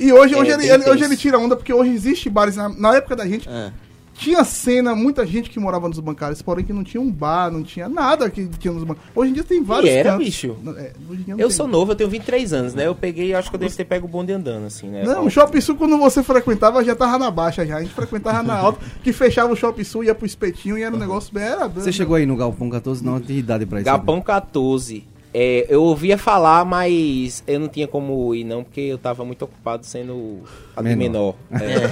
E 0.00 0.10
hoje, 0.14 0.34
É, 0.34 0.38
hoje, 0.38 0.50
ele, 0.52 0.66
ele- 0.70 0.88
hoje 0.88 1.04
ele 1.04 1.16
tira 1.16 1.36
onda, 1.38 1.56
porque 1.56 1.72
hoje 1.74 1.90
existe 1.90 2.30
bares. 2.30 2.54
Na, 2.56 2.68
na 2.70 2.94
época 2.96 3.16
da 3.16 3.26
gente, 3.26 3.48
É. 3.48 3.70
tinha 4.18 4.42
cena, 4.42 4.94
muita 4.96 5.24
gente 5.24 5.48
que 5.48 5.60
morava 5.60 5.88
nos 5.88 6.00
bancários, 6.00 6.42
porém 6.42 6.64
que 6.64 6.72
não 6.72 6.82
tinha 6.82 7.00
um 7.00 7.10
bar, 7.10 7.50
não 7.52 7.62
tinha 7.62 7.88
nada 7.88 8.28
que 8.28 8.46
tinha 8.58 8.74
nos 8.74 8.82
bancários. 8.82 9.12
Hoje 9.14 9.30
em 9.30 9.34
dia 9.34 9.44
tem 9.44 9.62
vários 9.62 9.88
era, 9.90 10.10
cantos. 10.10 10.26
bicho? 10.26 10.56
É, 10.76 10.92
hoje 11.08 11.20
em 11.20 11.24
dia 11.24 11.34
não 11.34 11.40
Eu 11.40 11.48
tem. 11.48 11.56
sou 11.56 11.68
novo, 11.68 11.92
eu 11.92 11.96
tenho 11.96 12.10
23 12.10 12.52
anos, 12.52 12.74
né? 12.74 12.86
Eu 12.86 12.94
peguei, 12.94 13.32
acho 13.32 13.48
que 13.48 13.54
eu 13.56 13.60
devo 13.60 13.74
ter 13.76 13.84
pego 13.84 14.06
o 14.06 14.10
bonde 14.10 14.32
andando, 14.32 14.66
assim, 14.66 14.88
né? 14.88 15.04
Não, 15.04 15.26
o 15.26 15.30
Shopping 15.30 15.60
Sul, 15.60 15.76
quando 15.76 15.96
você 15.96 16.22
frequentava, 16.22 16.82
já 16.84 16.96
tava 16.96 17.16
na 17.18 17.30
baixa 17.30 17.64
já. 17.64 17.76
A 17.76 17.80
gente 17.80 17.94
frequentava 17.94 18.42
na 18.42 18.56
alta, 18.58 18.84
que 19.04 19.12
fechava 19.12 19.52
o 19.52 19.56
Shopping 19.56 19.84
Sul, 19.84 20.02
ia 20.04 20.14
pro 20.14 20.26
espetinho 20.26 20.76
e 20.76 20.82
era 20.82 20.94
um 20.94 20.98
negócio 20.98 21.32
bem. 21.32 21.44
Era, 21.44 21.68
Você 21.68 21.92
chegou 21.92 22.16
aí 22.16 22.26
no 22.26 22.36
Galpão 22.36 22.68
14, 22.68 23.04
não 23.04 23.20
tem 23.20 23.38
idade 23.38 23.64
pra 23.66 23.78
isso. 23.78 23.84
Galpão 23.86 24.20
14. 24.20 25.06
É, 25.32 25.66
eu 25.68 25.82
ouvia 25.82 26.16
falar, 26.16 26.64
mas 26.64 27.42
eu 27.46 27.60
não 27.60 27.68
tinha 27.68 27.86
como 27.86 28.34
ir, 28.34 28.44
não, 28.44 28.64
porque 28.64 28.80
eu 28.80 28.98
tava 28.98 29.24
muito 29.24 29.44
ocupado 29.44 29.84
sendo 29.84 30.40
a 30.74 30.82
menor. 30.82 30.98
Menor. 30.98 31.34
É. 31.52 31.88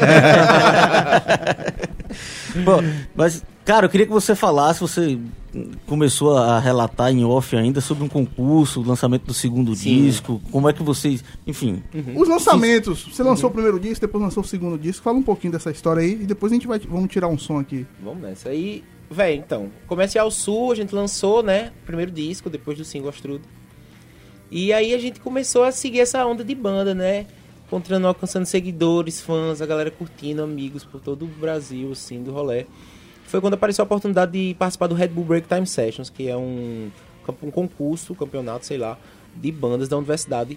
Bom, 2.64 2.82
mas, 3.14 3.44
cara, 3.64 3.86
eu 3.86 3.90
queria 3.90 4.06
que 4.06 4.12
você 4.12 4.34
falasse, 4.34 4.80
você 4.80 5.18
começou 5.86 6.36
a 6.36 6.58
relatar 6.58 7.10
em 7.10 7.24
off 7.24 7.54
ainda 7.56 7.80
sobre 7.80 8.04
um 8.04 8.08
concurso, 8.08 8.80
o 8.80 8.86
lançamento 8.86 9.24
do 9.24 9.34
segundo 9.34 9.74
Sim. 9.74 10.02
disco, 10.02 10.40
como 10.50 10.68
é 10.68 10.72
que 10.72 10.82
vocês, 10.82 11.22
enfim, 11.46 11.82
Os 12.14 12.28
lançamentos, 12.28 13.08
você 13.12 13.22
lançou 13.22 13.50
o 13.50 13.52
primeiro 13.52 13.78
disco, 13.78 14.00
depois 14.00 14.22
lançou 14.22 14.42
o 14.42 14.46
segundo 14.46 14.78
disco. 14.78 15.02
Fala 15.02 15.18
um 15.18 15.22
pouquinho 15.22 15.52
dessa 15.52 15.70
história 15.70 16.02
aí 16.02 16.12
e 16.12 16.26
depois 16.26 16.52
a 16.52 16.54
gente 16.54 16.66
vai 16.66 16.78
vamos 16.78 17.10
tirar 17.10 17.28
um 17.28 17.38
som 17.38 17.58
aqui. 17.58 17.86
Vamos 18.02 18.22
nessa. 18.22 18.48
Aí, 18.50 18.82
velho, 19.10 19.38
então, 19.38 19.70
Comercial 19.86 20.30
Sul, 20.30 20.72
a 20.72 20.74
gente 20.74 20.94
lançou, 20.94 21.42
né? 21.42 21.72
Primeiro 21.84 22.10
disco, 22.10 22.50
depois 22.50 22.76
do 22.78 22.84
single 22.84 23.10
Astrudo. 23.10 23.44
E 24.50 24.72
aí 24.72 24.94
a 24.94 24.98
gente 24.98 25.20
começou 25.20 25.64
a 25.64 25.72
seguir 25.72 26.00
essa 26.00 26.24
onda 26.24 26.44
de 26.44 26.54
banda, 26.54 26.94
né? 26.94 27.26
Encontrando, 27.66 28.06
alcançando 28.06 28.46
seguidores, 28.46 29.20
fãs, 29.20 29.60
a 29.60 29.66
galera 29.66 29.90
curtindo, 29.90 30.42
amigos 30.42 30.84
por 30.84 31.00
todo 31.00 31.24
o 31.24 31.28
Brasil, 31.28 31.90
assim, 31.92 32.22
do 32.22 32.32
rolê. 32.32 32.66
Foi 33.24 33.40
quando 33.40 33.54
apareceu 33.54 33.82
a 33.82 33.86
oportunidade 33.86 34.32
de 34.32 34.54
participar 34.54 34.86
do 34.86 34.94
Red 34.94 35.08
Bull 35.08 35.24
Break 35.24 35.48
Time 35.48 35.66
Sessions, 35.66 36.08
que 36.08 36.28
é 36.28 36.36
um, 36.36 36.90
um 37.42 37.50
concurso, 37.50 38.14
campeonato, 38.14 38.64
sei 38.64 38.78
lá, 38.78 38.96
de 39.34 39.50
bandas 39.50 39.88
da 39.88 39.96
universidade 39.96 40.56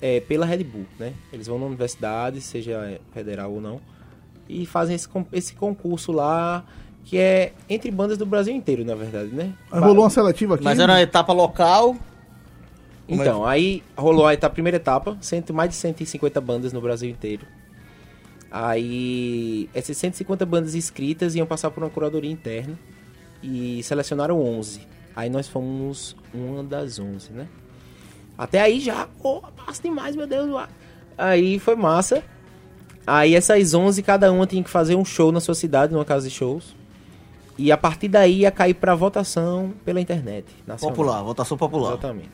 é, 0.00 0.18
pela 0.18 0.44
Red 0.44 0.64
Bull, 0.64 0.86
né? 0.98 1.14
Eles 1.32 1.46
vão 1.46 1.60
na 1.60 1.66
universidade, 1.66 2.40
seja 2.40 3.00
federal 3.12 3.52
ou 3.52 3.60
não, 3.60 3.80
e 4.48 4.66
fazem 4.66 4.96
esse, 4.96 5.08
esse 5.32 5.54
concurso 5.54 6.10
lá, 6.10 6.64
que 7.04 7.18
é 7.18 7.52
entre 7.68 7.90
bandas 7.90 8.16
do 8.16 8.24
Brasil 8.24 8.54
inteiro, 8.54 8.84
na 8.84 8.94
verdade, 8.94 9.28
né? 9.34 9.52
Rolou 9.70 10.04
uma 10.04 10.10
seletiva 10.10 10.54
aqui. 10.54 10.64
mas 10.64 10.78
era 10.78 10.92
uma 10.92 11.02
etapa 11.02 11.32
local, 11.32 11.96
Então, 13.08 13.44
aí 13.44 13.82
rolou 13.96 14.26
a, 14.26 14.32
etapa, 14.32 14.52
a 14.52 14.54
primeira 14.54 14.76
etapa, 14.76 15.16
cento, 15.20 15.52
mais 15.52 15.70
de 15.70 15.76
150 15.76 16.40
bandas 16.40 16.72
no 16.72 16.80
Brasil 16.80 17.10
inteiro. 17.10 17.46
Aí, 18.50 19.68
essas 19.74 19.96
150 19.96 20.44
bandas 20.44 20.74
inscritas 20.74 21.34
iam 21.34 21.46
passar 21.46 21.70
por 21.70 21.82
uma 21.82 21.90
curadoria 21.90 22.30
interna 22.30 22.78
e 23.42 23.82
selecionaram 23.82 24.40
11. 24.40 24.86
Aí 25.16 25.28
nós 25.28 25.48
fomos 25.48 26.16
uma 26.32 26.62
das 26.62 26.98
11, 26.98 27.32
né? 27.32 27.48
Até 28.36 28.60
aí 28.60 28.80
já, 28.80 29.06
pô, 29.22 29.42
massa 29.66 29.82
demais, 29.82 30.16
meu 30.16 30.26
Deus. 30.26 30.50
uá. 30.50 30.68
Aí 31.16 31.58
foi 31.58 31.76
massa. 31.76 32.22
Aí 33.06 33.34
essas 33.34 33.74
11, 33.74 34.02
cada 34.02 34.30
uma 34.30 34.46
tinha 34.46 34.62
que 34.62 34.70
fazer 34.70 34.94
um 34.94 35.04
show 35.04 35.32
na 35.32 35.40
sua 35.40 35.54
cidade, 35.54 35.92
numa 35.92 36.04
casa 36.04 36.28
de 36.28 36.34
shows. 36.34 36.74
E 37.62 37.70
a 37.70 37.76
partir 37.76 38.08
daí 38.08 38.40
ia 38.40 38.50
cair 38.50 38.74
pra 38.74 38.92
votação 38.92 39.72
pela 39.84 40.00
internet. 40.00 40.46
nacional. 40.66 40.96
popular, 40.96 41.22
votação 41.22 41.56
popular. 41.56 41.92
Exatamente. 41.92 42.30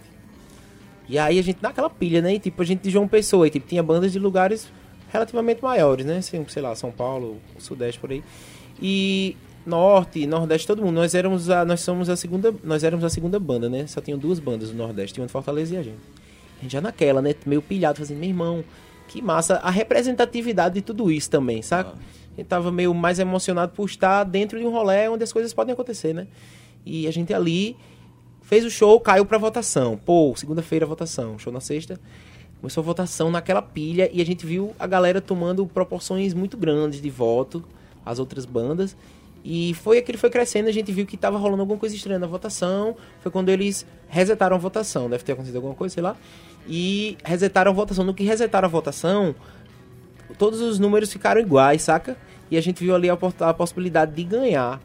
E 1.07 1.19
aí 1.19 1.39
a 1.39 1.43
gente 1.43 1.59
naquela 1.61 1.91
pilha, 1.91 2.23
né? 2.23 2.33
E, 2.33 2.39
tipo, 2.39 2.63
a 2.63 2.65
gente 2.65 2.81
de 2.81 2.89
João 2.89 3.07
Pessoa, 3.07 3.47
e, 3.47 3.51
tipo, 3.51 3.69
tinha 3.69 3.83
bandas 3.83 4.11
de 4.11 4.19
lugares 4.19 4.73
relativamente 5.13 5.63
maiores, 5.63 6.07
né? 6.07 6.17
Assim, 6.17 6.43
sei 6.49 6.63
lá, 6.63 6.75
São 6.75 6.91
Paulo, 6.91 7.37
Sudeste 7.59 8.01
por 8.01 8.11
aí. 8.11 8.25
E 8.81 9.37
Norte, 9.67 10.27
Nordeste, 10.27 10.67
todo 10.67 10.81
mundo. 10.81 10.95
Nós 10.95 11.15
éramos 11.15 11.51
a, 11.51 11.63
nós 11.63 11.81
somos 11.81 12.09
a 12.09 12.17
segunda, 12.17 12.55
nós 12.65 12.83
éramos 12.83 13.05
a 13.05 13.11
segunda 13.11 13.39
banda, 13.39 13.69
né? 13.69 13.87
Só 13.87 14.01
tinham 14.01 14.19
duas 14.19 14.39
bandas 14.39 14.71
do 14.71 14.77
Nordeste, 14.79 15.21
uma 15.21 15.27
de 15.27 15.33
Fortaleza 15.33 15.75
e 15.75 15.77
a 15.77 15.83
gente. 15.83 15.99
A 16.59 16.63
gente 16.63 16.73
já 16.73 16.81
naquela, 16.81 17.21
né? 17.21 17.35
Meio 17.45 17.61
pilhado, 17.61 17.99
fazendo, 17.99 18.19
meu 18.19 18.31
irmão, 18.31 18.65
que 19.09 19.21
massa 19.21 19.57
a 19.57 19.69
representatividade 19.69 20.77
de 20.77 20.81
tudo 20.81 21.11
isso 21.11 21.29
também, 21.29 21.61
saca? 21.61 21.91
A 21.91 22.28
gente 22.41 22.49
tava 22.49 22.71
meio 22.73 22.95
mais 22.95 23.19
emocionado 23.19 23.73
por 23.73 23.87
estar 23.87 24.25
dentro 24.25 24.59
de 24.59 24.65
um 24.65 24.71
rolê 24.71 25.09
onde 25.09 25.25
as 25.25 25.33
coisas 25.33 25.53
podem 25.53 25.73
acontecer, 25.73 26.13
né? 26.13 26.27
E 26.85 27.07
a 27.07 27.11
gente 27.11 27.35
ali 27.35 27.77
fez 28.43 28.65
o 28.65 28.71
show, 28.71 28.99
caiu 28.99 29.27
pra 29.27 29.37
votação. 29.39 29.97
Pô, 29.97 30.33
segunda-feira 30.37 30.87
votação, 30.87 31.39
show 31.39 31.53
na 31.53 31.61
sexta. 31.61 32.01
Começou 32.61 32.81
a 32.81 32.85
votação 32.85 33.31
naquela 33.31 33.63
pilha 33.63 34.11
e 34.13 34.21
a 34.21 34.27
gente 34.27 34.45
viu 34.45 34.75
a 34.79 34.87
galera 34.87 35.21
tomando 35.21 35.67
proporções 35.67 36.35
muito 36.35 36.57
grandes 36.57 37.01
de 37.01 37.11
voto, 37.11 37.63
as 38.05 38.19
outras 38.19 38.45
bandas. 38.45 38.97
E 39.45 39.75
foi 39.75 39.99
aquele 39.99 40.19
foi 40.19 40.31
crescendo, 40.31 40.69
a 40.69 40.73
gente 40.73 40.91
viu 40.91 41.07
que 41.07 41.17
tava 41.17 41.39
rolando 41.39 41.63
alguma 41.63 41.79
coisa 41.79 41.95
estranha 41.95 42.19
na 42.19 42.27
votação. 42.27 42.97
Foi 43.21 43.31
quando 43.31 43.49
eles 43.49 43.87
resetaram 44.09 44.57
a 44.57 44.59
votação. 44.59 45.09
Deve 45.09 45.23
ter 45.23 45.33
acontecido 45.33 45.57
alguma 45.57 45.75
coisa, 45.75 45.95
sei 45.95 46.03
lá. 46.03 46.17
E 46.69 47.17
resetaram 47.25 47.71
a 47.71 47.75
votação. 47.75 48.05
No 48.05 48.13
que 48.13 48.25
resetaram 48.25 48.67
a 48.67 48.71
votação, 48.71 49.35
todos 50.39 50.61
os 50.61 50.79
números 50.79 51.13
ficaram 51.13 51.41
iguais, 51.41 51.83
saca? 51.83 52.17
E 52.51 52.57
a 52.57 52.61
gente 52.61 52.83
viu 52.83 52.95
ali 52.95 53.11
a, 53.11 53.19
a 53.41 53.55
possibilidade 53.55 54.13
de 54.15 54.25
ganhar. 54.25 54.81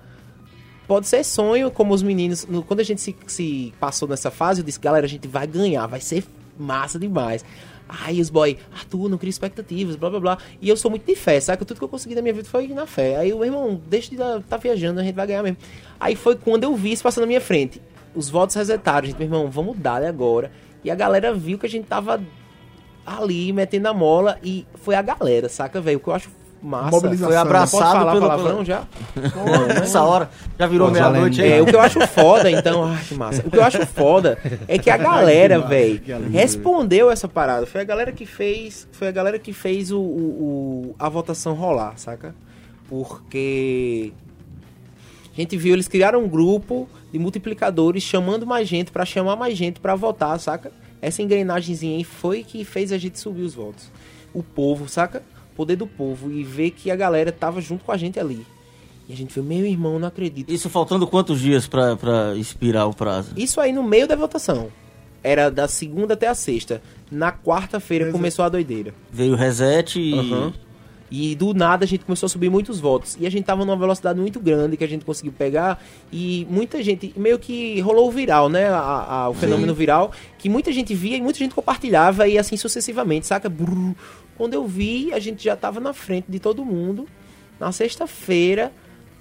Pode 0.87 1.07
ser 1.07 1.23
sonho, 1.23 1.71
como 1.71 1.93
os 1.93 2.03
meninos. 2.03 2.45
no- 2.45 2.63
quando 2.63 2.81
a 2.81 2.83
gente 2.83 2.99
se, 2.99 3.15
se 3.25 3.73
passou 3.79 4.07
nessa 4.07 4.29
fase, 4.29 4.61
eu 4.61 4.65
disse, 4.65 4.79
galera, 4.79 5.05
a 5.05 5.09
gente 5.09 5.27
vai 5.27 5.47
ganhar, 5.47 5.87
vai 5.87 6.01
ser 6.01 6.25
massa 6.59 6.99
demais. 6.99 7.45
Aí 7.87 8.19
os 8.19 8.29
boy, 8.29 8.57
Arthur, 8.73 9.09
não 9.09 9.17
cria 9.17 9.29
expectativas, 9.29 9.95
blá 9.95 10.09
blá 10.09 10.19
blá. 10.19 10.37
E 10.61 10.67
eu 10.67 10.75
sou 10.75 10.89
muito 10.89 11.05
de 11.05 11.15
fé, 11.15 11.39
saca? 11.39 11.63
Tudo 11.63 11.77
que 11.77 11.83
eu 11.83 11.89
consegui 11.89 12.15
na 12.15 12.21
minha 12.21 12.33
vida 12.33 12.47
foi 12.47 12.67
na 12.67 12.85
fé. 12.85 13.17
Aí 13.17 13.31
o 13.31 13.37
meu 13.37 13.45
irmão, 13.45 13.79
deixa 13.87 14.09
de 14.09 14.15
estar 14.15 14.41
tá 14.41 14.57
viajando, 14.57 14.99
a 14.99 15.03
gente 15.03 15.15
vai 15.15 15.27
ganhar 15.27 15.43
mesmo. 15.43 15.57
Aí 15.99 16.15
foi 16.15 16.35
quando 16.35 16.63
eu 16.63 16.75
vi 16.75 16.91
isso 16.91 17.03
passando 17.03 17.23
na 17.23 17.27
minha 17.27 17.41
frente. 17.41 17.81
Os 18.15 18.29
votos 18.29 18.55
resetaram, 18.55 19.07
gente, 19.07 19.17
meu 19.17 19.27
irmão, 19.27 19.49
vamos 19.49 19.77
dar 19.77 20.03
agora. 20.03 20.51
E 20.83 20.91
a 20.91 20.95
galera 20.95 21.33
viu 21.33 21.57
que 21.57 21.65
a 21.65 21.69
gente 21.69 21.85
tava 21.85 22.21
ali 23.05 23.51
metendo 23.53 23.87
a 23.89 23.93
mola 23.93 24.37
e 24.43 24.65
foi 24.75 24.95
a 24.95 25.01
galera, 25.01 25.49
saca, 25.49 25.81
velho? 25.81 25.97
O 25.97 25.99
que 25.99 26.07
eu 26.09 26.13
acho 26.13 26.29
massa. 26.61 26.91
Mobilização. 26.91 27.27
Foi 27.27 27.35
Pode 27.37 27.47
abraçado 27.47 27.91
falar 27.99 28.11
pelo... 28.13 28.27
palavrão 28.27 28.63
já? 28.65 28.83
Nessa 29.67 30.01
hora, 30.01 30.29
já 30.57 30.65
virou 30.65 30.89
meia-noite. 30.89 31.41
É, 31.45 31.61
o 31.61 31.65
que 31.65 31.75
eu 31.75 31.81
acho 31.81 31.99
foda, 32.07 32.49
então, 32.49 32.85
ai, 32.85 33.03
que 33.05 33.13
massa. 33.15 33.43
O 33.45 33.51
que 33.51 33.57
eu 33.57 33.63
acho 33.63 33.85
foda 33.85 34.37
é 34.67 34.77
que 34.77 34.89
a 34.89 34.95
galera, 34.97 35.59
velho, 35.59 36.01
respondeu 36.31 37.11
essa 37.11 37.27
parada. 37.27 37.65
Foi 37.65 37.81
a 37.81 37.83
galera 37.83 38.13
que 38.13 38.25
fez, 38.25 38.87
foi 38.93 39.09
a 39.09 39.11
galera 39.11 39.37
que 39.37 39.51
fez 39.51 39.91
o, 39.91 39.99
o- 39.99 40.01
o- 40.91 40.95
a 40.97 41.09
votação 41.09 41.53
rolar, 41.53 41.93
saca? 41.97 42.33
Porque 42.87 44.13
a 45.33 45.41
gente 45.41 45.57
viu 45.57 45.73
eles 45.73 45.87
criaram 45.87 46.23
um 46.23 46.27
grupo 46.29 46.87
de 47.11 47.19
multiplicadores 47.19 48.03
chamando 48.03 48.45
mais 48.45 48.67
gente 48.67 48.91
pra 48.91 49.03
chamar 49.03 49.35
mais 49.35 49.57
gente 49.57 49.79
pra 49.79 49.95
votar, 49.95 50.39
saca? 50.39 50.71
Essa 51.03 51.21
engrenagemzinha 51.21 51.97
aí 51.97 52.03
foi 52.05 52.45
que 52.45 52.63
fez 52.63 52.93
a 52.93 52.97
gente 52.97 53.19
subir 53.19 53.41
os 53.41 53.53
votos. 53.53 53.91
O 54.33 54.41
povo, 54.41 54.87
saca? 54.87 55.21
O 55.51 55.55
poder 55.55 55.75
do 55.75 55.85
povo 55.85 56.31
e 56.31 56.45
ver 56.45 56.71
que 56.71 56.89
a 56.89 56.95
galera 56.95 57.29
tava 57.29 57.59
junto 57.59 57.83
com 57.83 57.91
a 57.91 57.97
gente 57.97 58.17
ali. 58.17 58.45
E 59.09 59.11
a 59.11 59.15
gente 59.15 59.33
viu, 59.33 59.43
meu 59.43 59.65
irmão, 59.65 59.99
não 59.99 60.07
acredito. 60.07 60.49
Isso 60.49 60.69
faltando 60.69 61.05
quantos 61.05 61.41
dias 61.41 61.67
pra, 61.67 61.97
pra 61.97 62.33
expirar 62.37 62.87
o 62.87 62.93
prazo? 62.93 63.33
Isso 63.35 63.59
aí 63.59 63.73
no 63.73 63.83
meio 63.83 64.07
da 64.07 64.15
votação. 64.15 64.69
Era 65.21 65.51
da 65.51 65.67
segunda 65.67 66.13
até 66.13 66.27
a 66.27 66.33
sexta. 66.33 66.81
Na 67.11 67.33
quarta-feira 67.33 68.09
começou 68.09 68.45
a 68.45 68.49
doideira. 68.49 68.93
Veio 69.11 69.33
o 69.33 69.35
reset 69.35 69.99
e... 69.99 70.13
Aham. 70.13 70.53
E 71.15 71.35
do 71.35 71.53
nada 71.53 71.85
a 71.85 71.87
gente 71.87 72.03
começou 72.03 72.25
a 72.25 72.29
subir 72.29 72.49
muitos 72.49 72.79
votos. 72.79 73.15
E 73.19 73.27
a 73.27 73.29
gente 73.29 73.45
tava 73.45 73.63
numa 73.63 73.77
velocidade 73.77 74.19
muito 74.19 74.39
grande 74.39 74.75
que 74.75 74.83
a 74.83 74.87
gente 74.87 75.05
conseguiu 75.05 75.31
pegar. 75.31 75.79
E 76.11 76.47
muita 76.49 76.81
gente, 76.81 77.13
meio 77.15 77.37
que 77.37 77.79
rolou 77.81 78.07
o 78.07 78.11
viral, 78.11 78.49
né? 78.49 78.67
A- 78.69 79.05
a- 79.07 79.29
o 79.29 79.33
fenômeno 79.35 79.75
viral. 79.75 80.11
Que 80.39 80.49
muita 80.49 80.71
gente 80.71 80.95
via 80.95 81.15
e 81.15 81.21
muita 81.21 81.37
gente 81.37 81.53
compartilhava 81.53 82.27
e 82.27 82.35
assim 82.39 82.57
sucessivamente, 82.57 83.27
saca? 83.27 83.47
Brrr. 83.47 83.93
Quando 84.35 84.55
eu 84.55 84.65
vi, 84.65 85.13
a 85.13 85.19
gente 85.19 85.43
já 85.43 85.55
tava 85.55 85.79
na 85.79 85.93
frente 85.93 86.25
de 86.27 86.39
todo 86.39 86.65
mundo. 86.65 87.07
Na 87.59 87.71
sexta-feira, 87.71 88.71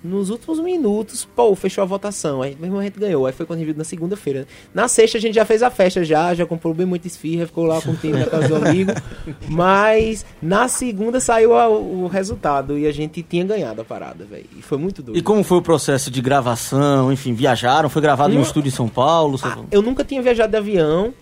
nos 0.05 0.31
últimos 0.31 0.59
minutos, 0.61 1.25
pô, 1.37 1.55
fechou 1.55 1.83
a 1.83 1.85
votação. 1.85 2.43
Aí 2.43 2.57
mesmo 2.59 2.79
a 2.79 2.83
gente 2.83 2.99
ganhou. 2.99 3.27
Aí 3.27 3.33
foi 3.33 3.47
quando 3.47 3.59
a 3.59 3.61
gente 3.61 3.69
viu 3.73 3.79
na 3.79 3.85
segunda-feira. 3.85 4.47
Na 4.75 4.89
sexta 4.89 5.19
a 5.19 5.21
gente 5.21 5.35
já 5.35 5.45
fez 5.45 5.63
a 5.63 5.71
festa 5.71 6.05
já, 6.05 6.35
já 6.35 6.45
comprou 6.45 6.75
bem 6.75 6.87
muita 6.87 7.07
esfirra, 7.07 7.47
ficou 7.47 7.65
lá 7.65 7.81
com 7.81 7.93
o 7.93 7.97
time 7.97 8.19
na 8.19 8.27
casa 8.27 8.49
do 8.49 8.57
amigo. 8.57 8.91
Mas 9.49 10.25
na 10.43 10.69
segunda 10.69 11.21
saiu 11.21 11.55
a- 11.55 11.69
o 11.69 12.07
resultado 12.07 12.79
e 12.79 12.87
a 12.87 12.93
gente 12.93 13.23
tinha 13.23 13.45
ganhado 13.45 13.81
a 13.81 13.85
parada, 13.85 14.25
velho. 14.25 14.47
E 14.59 14.63
foi 14.63 14.79
muito 14.79 15.03
doido. 15.03 15.17
E 15.19 15.23
como 15.23 15.43
foi 15.45 15.59
o 15.59 15.63
processo 15.63 16.11
de 16.11 16.21
gravação? 16.21 17.13
Enfim, 17.13 17.33
viajaram? 17.35 17.89
Foi 17.89 18.03
gravado 18.03 18.35
em 18.35 18.39
um 18.39 18.43
estúdio 18.43 18.69
em 18.69 18.73
São 18.73 18.89
Paulo? 18.89 19.39
Ah, 19.43 19.59
eu 19.71 19.83
nunca 19.83 20.05
tinha 20.05 20.21
viajado 20.23 20.51
de 20.51 20.57
avião, 20.57 21.13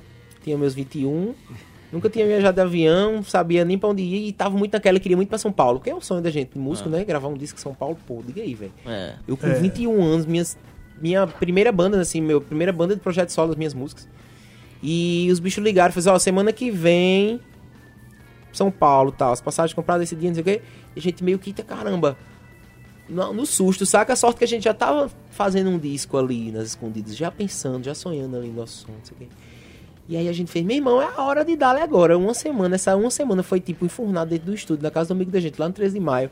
tinha 0.42 0.56
meus 0.56 0.74
21. 0.74 1.34
Nunca 1.92 2.08
tinha 2.08 2.24
viajado 2.26 2.54
de 2.54 2.60
avião, 2.60 3.22
sabia 3.22 3.64
nem 3.64 3.76
pra 3.76 3.88
onde 3.88 4.02
ir 4.02 4.28
e 4.28 4.32
tava 4.32 4.56
muito 4.56 4.72
naquela, 4.72 5.00
queria 5.00 5.16
muito 5.16 5.28
pra 5.28 5.38
São 5.38 5.50
Paulo, 5.50 5.80
que 5.80 5.90
é 5.90 5.94
o 5.94 6.00
sonho 6.00 6.20
da 6.22 6.30
gente, 6.30 6.56
músico, 6.56 6.88
né? 6.88 7.04
Gravar 7.04 7.26
um 7.28 7.34
disco 7.34 7.58
em 7.58 7.62
São 7.62 7.74
Paulo, 7.74 7.96
pô, 8.06 8.22
diga 8.24 8.40
aí, 8.42 8.54
velho. 8.54 8.72
É. 8.86 9.14
Eu 9.26 9.36
com 9.36 9.46
É. 9.48 9.54
21 9.54 10.00
anos, 10.02 10.24
minhas, 10.24 10.56
minha 11.00 11.26
primeira 11.26 11.72
banda, 11.72 12.00
assim, 12.00 12.20
meu 12.20 12.40
primeira 12.40 12.72
banda 12.72 12.94
de 12.94 13.00
projeto 13.00 13.30
solo, 13.30 13.50
as 13.50 13.56
minhas 13.56 13.74
músicas. 13.74 14.08
E 14.82 15.28
os 15.32 15.40
bichos 15.40 15.62
ligaram, 15.64 15.92
falaram, 15.92 16.14
ó, 16.14 16.18
semana 16.18 16.52
que 16.52 16.70
vem, 16.70 17.40
São 18.52 18.70
Paulo, 18.70 19.10
tal, 19.12 19.32
as 19.32 19.40
passagens 19.40 19.74
compradas 19.74 20.04
esse 20.04 20.14
dia, 20.16 20.28
não 20.28 20.34
sei 20.34 20.42
o 20.42 20.44
quê. 20.44 20.62
E 20.94 20.98
a 20.98 21.02
gente 21.02 21.22
meio 21.24 21.38
que, 21.38 21.50
"Eita, 21.50 21.62
caramba, 21.62 22.16
no, 23.08 23.32
no 23.32 23.44
susto, 23.46 23.84
saca? 23.84 24.12
A 24.12 24.16
sorte 24.16 24.38
que 24.38 24.44
a 24.44 24.48
gente 24.48 24.62
já 24.64 24.72
tava 24.74 25.10
fazendo 25.30 25.68
um 25.70 25.78
disco 25.78 26.16
ali 26.16 26.50
nas 26.52 26.68
escondidas, 26.68 27.16
já 27.16 27.30
pensando, 27.30 27.84
já 27.84 27.94
sonhando 27.94 28.36
ali 28.36 28.48
no 28.48 28.54
nosso 28.54 28.86
som, 28.86 28.92
não 28.92 29.04
sei 29.04 29.16
o 29.16 29.18
quê. 29.18 29.26
E 30.08 30.16
aí 30.16 30.28
a 30.28 30.32
gente 30.32 30.50
fez, 30.50 30.64
meu 30.64 30.76
irmão, 30.76 31.00
é 31.00 31.08
a 31.16 31.22
hora 31.22 31.44
de 31.44 31.56
dar 31.56 31.76
agora. 31.76 32.18
Uma 32.18 32.34
semana, 32.34 32.74
essa 32.74 32.96
uma 32.96 33.10
semana 33.10 33.42
foi 33.42 33.60
tipo 33.60 33.84
enfurnado 33.84 34.30
dentro 34.30 34.46
do 34.46 34.54
estúdio, 34.54 34.82
na 34.82 34.90
casa 34.90 35.08
do 35.08 35.12
amigo 35.12 35.30
da 35.30 35.38
gente, 35.38 35.58
lá 35.58 35.68
no 35.68 35.74
13 35.74 35.94
de 35.94 36.00
maio. 36.00 36.30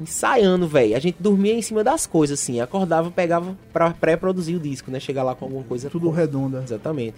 Ensaiando, 0.00 0.68
velho. 0.68 0.96
A 0.96 1.00
gente 1.00 1.16
dormia 1.18 1.52
em 1.52 1.62
cima 1.62 1.82
das 1.82 2.06
coisas, 2.06 2.40
assim. 2.40 2.60
Acordava, 2.60 3.10
pegava 3.10 3.56
pra 3.72 3.90
pré-produzir 3.90 4.54
o 4.54 4.60
disco, 4.60 4.90
né? 4.90 5.00
Chegar 5.00 5.24
lá 5.24 5.34
com 5.34 5.44
alguma 5.44 5.64
coisa. 5.64 5.90
Tudo 5.90 6.08
redonda. 6.10 6.62
Exatamente. 6.62 7.16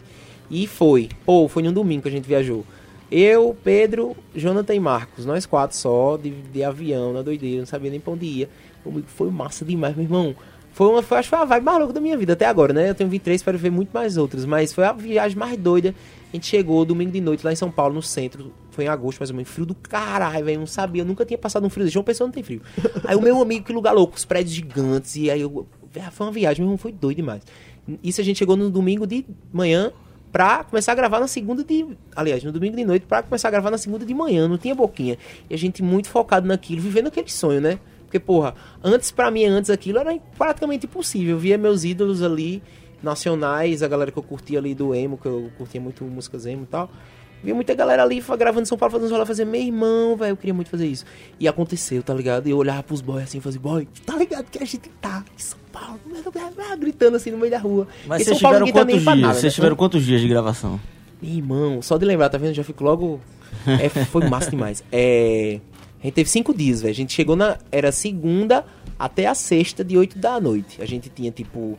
E 0.51 0.67
foi. 0.67 1.11
Pô, 1.27 1.47
foi 1.47 1.63
num 1.63 1.73
domingo 1.73 2.03
que 2.03 2.09
a 2.09 2.13
gente 2.13 2.27
viajou. 2.27 2.65
Eu, 3.11 3.57
Pedro, 3.65 4.17
Jonathan 4.35 4.75
e 4.75 4.81
Marcos, 4.81 5.27
nós 5.27 5.45
quatro 5.45 5.77
só, 5.77 6.17
de, 6.17 6.31
de 6.31 6.63
avião, 6.63 7.13
na 7.13 7.23
doideira, 7.23 7.59
não 7.59 7.67
sabia 7.67 7.91
nem 7.91 7.99
pra 7.99 8.13
onde 8.13 8.25
ia. 8.25 8.49
Comigo 8.85 9.07
foi 9.09 9.31
massa 9.31 9.65
demais, 9.65 9.97
meu 9.97 10.05
irmão. 10.05 10.35
Foi 10.73 10.87
uma, 10.89 11.03
foi, 11.03 11.19
acho 11.19 11.29
que 11.29 11.37
foi 11.37 11.45
a 11.45 11.45
vibe 11.45 11.65
mais 11.65 11.79
louca 11.79 11.93
da 11.93 12.01
minha 12.01 12.17
vida 12.17 12.33
até 12.33 12.47
agora, 12.47 12.73
né? 12.73 12.91
Eu 12.91 12.95
tenho 12.95 13.11
23, 13.11 13.41
espero 13.41 13.59
ver 13.59 13.71
muito 13.71 13.91
mais 13.93 14.17
outras, 14.17 14.45
mas 14.45 14.73
foi 14.73 14.85
a 14.85 14.93
viagem 14.93 15.37
mais 15.37 15.57
doida. 15.57 15.95
A 16.33 16.37
gente 16.37 16.47
chegou 16.47 16.85
domingo 16.85 17.11
de 17.11 17.21
noite 17.21 17.45
lá 17.45 17.53
em 17.53 17.57
São 17.57 17.71
Paulo, 17.71 17.95
no 17.95 18.03
centro, 18.03 18.53
foi 18.71 18.85
em 18.85 18.89
agosto 18.89 19.19
mais 19.19 19.31
ou 19.31 19.37
menos, 19.37 19.51
frio 19.51 19.67
do 19.67 19.75
caralho, 19.75 20.45
velho, 20.45 20.61
não 20.61 20.67
sabia, 20.67 21.03
eu 21.03 21.07
nunca 21.07 21.25
tinha 21.25 21.37
passado 21.37 21.67
um 21.67 21.71
frio 21.71 21.85
desse, 21.85 21.95
João 21.95 22.05
Pessoa 22.05 22.27
não 22.27 22.33
tem 22.33 22.43
frio. 22.43 22.63
Aí 23.05 23.17
o 23.17 23.21
meu 23.21 23.41
amigo, 23.43 23.65
que 23.65 23.73
lugar 23.73 23.93
louco, 23.93 24.17
os 24.17 24.25
prédios 24.25 24.55
gigantes, 24.55 25.17
e 25.17 25.29
aí 25.31 25.41
eu, 25.41 25.67
foi 26.13 26.27
uma 26.27 26.33
viagem, 26.33 26.61
meu 26.61 26.69
irmão, 26.69 26.79
foi 26.79 26.93
doido 26.93 27.17
demais. 27.17 27.43
Isso 28.03 28.21
a 28.21 28.25
gente 28.25 28.39
chegou 28.39 28.57
no 28.57 28.71
domingo 28.71 29.07
de 29.07 29.27
manhã, 29.53 29.93
pra 30.33 30.65
começar 30.65 30.93
a 30.93 30.95
gravar 30.95 31.21
na 31.21 31.27
segunda 31.27 31.65
de. 31.65 31.87
Aliás, 32.15 32.43
no 32.45 32.53
domingo 32.53 32.77
de 32.77 32.85
noite, 32.85 33.07
pra 33.07 33.23
começar 33.23 33.49
a 33.49 33.51
gravar 33.51 33.71
na 33.71 33.79
segunda 33.79 34.05
de 34.05 34.15
manhã, 34.15 34.47
não 34.49 34.57
tinha 34.57 34.75
boquinha. 34.75 35.19
E 35.49 35.55
a 35.55 35.59
gente 35.59 35.83
muito 35.83 36.09
focado 36.09 36.47
naquilo, 36.47 36.81
vivendo 36.81 37.09
aquele 37.09 37.31
sonho, 37.31 37.61
né? 37.61 37.79
Porque, 38.11 38.19
porra, 38.19 38.57
antes, 38.83 39.13
pra 39.13 39.31
mim, 39.31 39.45
antes 39.45 39.71
aquilo 39.71 40.01
era 40.01 40.19
praticamente 40.37 40.85
impossível. 40.85 41.37
Eu 41.37 41.39
via 41.39 41.57
meus 41.57 41.85
ídolos 41.85 42.25
ali, 42.25 42.61
nacionais, 43.01 43.85
a 43.85 43.89
galera 43.89 44.11
que 44.11 44.19
eu 44.19 44.23
curtia 44.25 44.59
ali 44.59 44.75
do 44.75 44.93
emo, 44.93 45.17
que 45.17 45.27
eu 45.27 45.49
curtia 45.57 45.81
muito 45.81 46.03
músicas 46.03 46.45
emo 46.45 46.65
e 46.65 46.67
tal. 46.67 46.91
Via 47.41 47.55
muita 47.55 47.73
galera 47.73 48.03
ali 48.03 48.21
gravando 48.37 48.63
em 48.63 48.65
São 48.65 48.77
Paulo, 48.77 48.91
fazendo 48.93 49.13
rolê, 49.13 49.25
fazer, 49.25 49.45
meu 49.45 49.61
irmão, 49.61 50.17
velho, 50.17 50.33
eu 50.33 50.37
queria 50.37 50.53
muito 50.53 50.69
fazer 50.69 50.89
isso. 50.89 51.05
E 51.39 51.47
aconteceu, 51.47 52.03
tá 52.03 52.13
ligado? 52.13 52.49
E 52.49 52.51
eu 52.51 52.57
olhava 52.59 52.83
pros 52.83 53.01
boys 53.01 53.23
assim 53.23 53.39
e 53.39 53.41
fazia, 53.41 53.61
boy, 53.61 53.87
tá 54.05 54.17
ligado 54.17 54.47
que 54.51 54.61
a 54.61 54.67
gente 54.67 54.91
tá 55.01 55.25
em 55.33 55.41
São 55.41 55.59
Paulo, 55.73 56.01
gritando 56.81 57.17
assim 57.17 57.31
no 57.31 57.39
meio 57.39 57.53
da 57.53 57.59
rua. 57.59 57.87
Mas 58.09 58.25
vocês 58.25 58.39
tiveram 58.39 58.67
quantos 58.67 58.93
dias? 58.93 59.05
nada, 59.05 59.35
Vocês 59.35 59.45
né? 59.45 59.51
tiveram 59.51 59.77
quantos 59.77 60.05
dias 60.05 60.21
de 60.21 60.27
gravação? 60.27 60.81
Meu 61.23 61.33
irmão, 61.33 61.81
só 61.81 61.97
de 61.97 62.05
lembrar, 62.05 62.29
tá 62.29 62.39
vendo? 62.39 62.55
Já 62.55 62.65
fico 62.65 62.83
logo. 62.83 63.21
É, 63.67 63.89
foi 63.89 64.29
massa 64.29 64.51
demais. 64.51 64.83
É, 64.91 65.61
a 66.01 66.07
gente 66.07 66.15
teve 66.15 66.31
cinco 66.31 66.55
dias, 66.55 66.81
velho. 66.81 66.93
A 66.93 66.95
gente 66.95 67.13
chegou 67.13 67.37
na. 67.37 67.59
Era 67.71 67.93
segunda 67.93 68.65
até 68.99 69.27
a 69.27 69.35
sexta 69.35 69.85
de 69.85 69.99
8 69.99 70.19
da 70.19 70.41
noite. 70.41 70.81
A 70.81 70.87
gente 70.87 71.11
tinha, 71.11 71.31
tipo, 71.31 71.79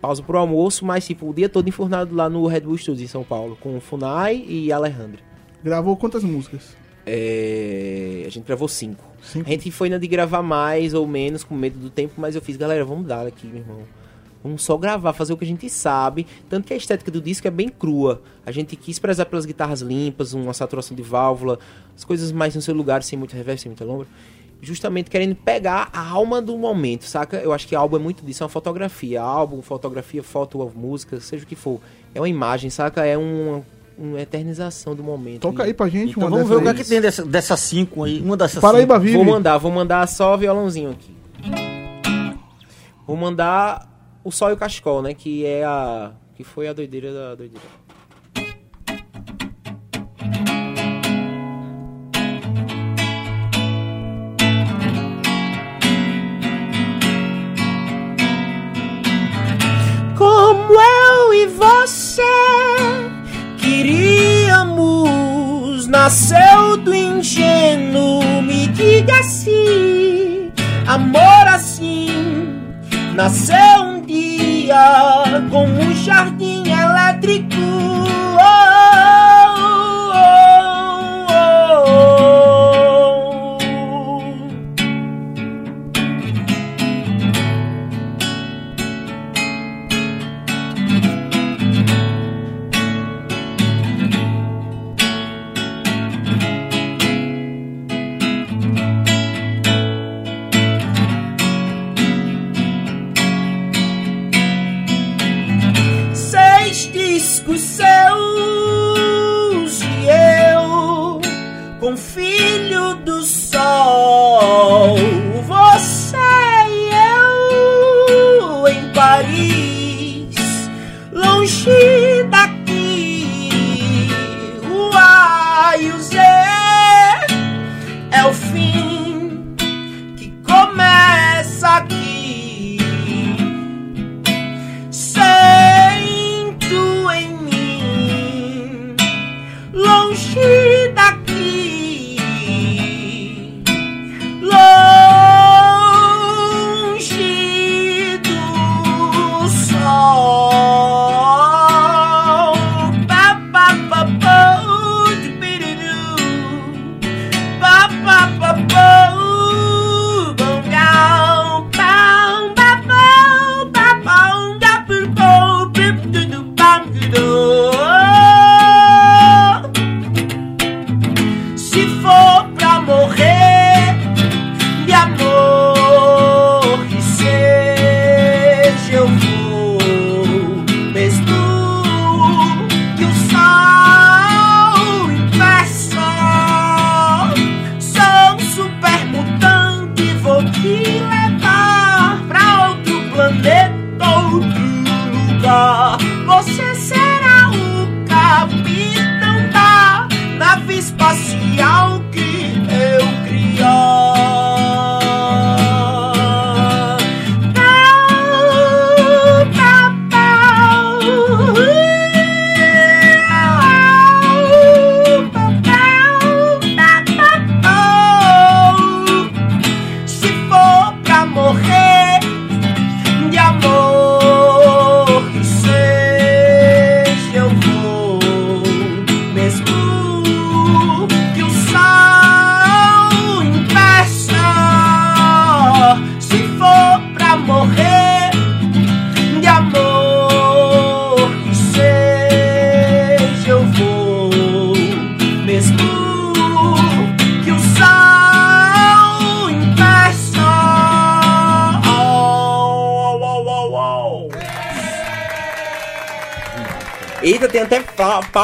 pausa 0.00 0.22
pro 0.22 0.38
almoço, 0.38 0.84
mas, 0.84 1.06
tipo, 1.06 1.28
o 1.28 1.34
dia 1.34 1.48
todo 1.48 1.68
enfurnado 1.68 2.14
lá 2.14 2.28
no 2.28 2.46
Red 2.46 2.60
Bull 2.60 2.76
Studios 2.76 3.02
em 3.02 3.06
São 3.06 3.22
Paulo, 3.22 3.56
com 3.60 3.76
o 3.76 3.80
Funai 3.80 4.44
e 4.46 4.72
Alejandro. 4.72 5.22
Gravou 5.62 5.96
quantas 5.96 6.24
músicas? 6.24 6.76
É, 7.06 8.24
a 8.26 8.30
gente 8.30 8.44
gravou 8.44 8.66
cinco. 8.66 9.04
Cinco. 9.22 9.48
A 9.48 9.52
gente 9.52 9.70
foi 9.70 9.88
na 9.88 9.98
de 9.98 10.06
gravar 10.06 10.42
mais 10.42 10.94
ou 10.94 11.06
menos, 11.06 11.44
com 11.44 11.54
medo 11.54 11.78
do 11.78 11.90
tempo, 11.90 12.14
mas 12.16 12.34
eu 12.34 12.42
fiz, 12.42 12.56
galera, 12.56 12.84
vamos 12.84 13.06
dar 13.06 13.26
aqui, 13.26 13.46
meu 13.46 13.58
irmão. 13.58 13.82
Vamos 14.42 14.62
só 14.62 14.76
gravar, 14.78 15.12
fazer 15.12 15.32
o 15.32 15.36
que 15.36 15.44
a 15.44 15.46
gente 15.46 15.68
sabe. 15.68 16.26
Tanto 16.48 16.66
que 16.66 16.72
a 16.72 16.76
estética 16.76 17.10
do 17.10 17.20
disco 17.20 17.46
é 17.46 17.50
bem 17.50 17.68
crua. 17.68 18.22
A 18.46 18.50
gente 18.50 18.74
quis 18.74 18.98
prezar 18.98 19.26
pelas 19.26 19.44
guitarras 19.44 19.82
limpas, 19.82 20.32
uma 20.32 20.54
saturação 20.54 20.96
de 20.96 21.02
válvula, 21.02 21.58
as 21.96 22.04
coisas 22.04 22.32
mais 22.32 22.54
no 22.54 22.62
seu 22.62 22.74
lugar, 22.74 23.02
sem 23.02 23.18
muito 23.18 23.34
reverb, 23.34 23.58
sem 23.60 23.68
muita 23.70 23.84
lombra. 23.84 24.06
Justamente 24.62 25.08
querendo 25.10 25.34
pegar 25.34 25.88
a 25.92 26.06
alma 26.06 26.40
do 26.40 26.56
momento, 26.56 27.04
saca? 27.04 27.36
Eu 27.38 27.52
acho 27.52 27.66
que 27.66 27.74
álbum 27.74 27.96
é 27.96 27.98
muito 27.98 28.24
disso, 28.24 28.42
é 28.42 28.44
uma 28.44 28.50
fotografia. 28.50 29.20
Álbum, 29.22 29.62
fotografia, 29.62 30.22
foto, 30.22 30.70
música, 30.74 31.18
seja 31.20 31.44
o 31.44 31.46
que 31.46 31.56
for. 31.56 31.80
É 32.14 32.20
uma 32.20 32.28
imagem, 32.28 32.68
saca? 32.70 33.04
É 33.06 33.16
uma, 33.16 33.62
uma 33.98 34.20
eternização 34.20 34.94
do 34.94 35.02
momento. 35.02 35.40
Toca 35.42 35.62
E- 35.62 35.66
aí 35.66 35.74
pra 35.74 35.88
gente 35.88 36.10
Então 36.10 36.24
uma 36.24 36.30
vamos 36.30 36.48
ver 36.48 36.56
o 36.56 36.62
que, 36.62 36.68
é 36.68 36.74
que 36.74 36.84
tem 36.84 37.00
dessa, 37.00 37.24
dessas 37.24 37.60
cinco 37.60 38.04
aí. 38.04 38.20
Uma 38.20 38.36
dessas 38.36 38.60
Paraíba 38.60 38.94
cinco. 38.94 39.04
Vive. 39.04 39.16
Vou 39.16 39.24
mandar, 39.24 39.56
vou 39.58 39.70
mandar 39.72 40.06
só 40.08 40.36
violãozinho 40.36 40.90
aqui. 40.90 41.14
Vou 43.06 43.16
mandar 43.16 43.89
o 44.22 44.30
Sol 44.30 44.50
e 44.50 44.52
o 44.52 44.56
Cascol, 44.56 45.02
né? 45.02 45.14
Que 45.14 45.44
é 45.46 45.64
a. 45.64 46.12
Que 46.34 46.44
foi 46.44 46.68
a 46.68 46.72
doideira 46.72 47.12
da 47.12 47.34
doideira. 47.34 47.66
Como 60.16 60.80
eu 60.80 61.34
e 61.34 61.46
você 61.46 62.22
queríamos, 63.58 64.66
nasceu 65.86 66.76
do 66.76 66.94
ingênuo. 66.94 68.42
Me 68.42 68.66
diga 68.68 69.22
se, 69.22 70.52
amor 70.86 71.48
assim 71.48 72.59
nasceu 73.14 73.82
um 73.82 74.00
dia 74.00 75.24
como 75.50 75.80
um 75.80 75.94
jardim 75.94 76.62
elétrico. 76.70 77.56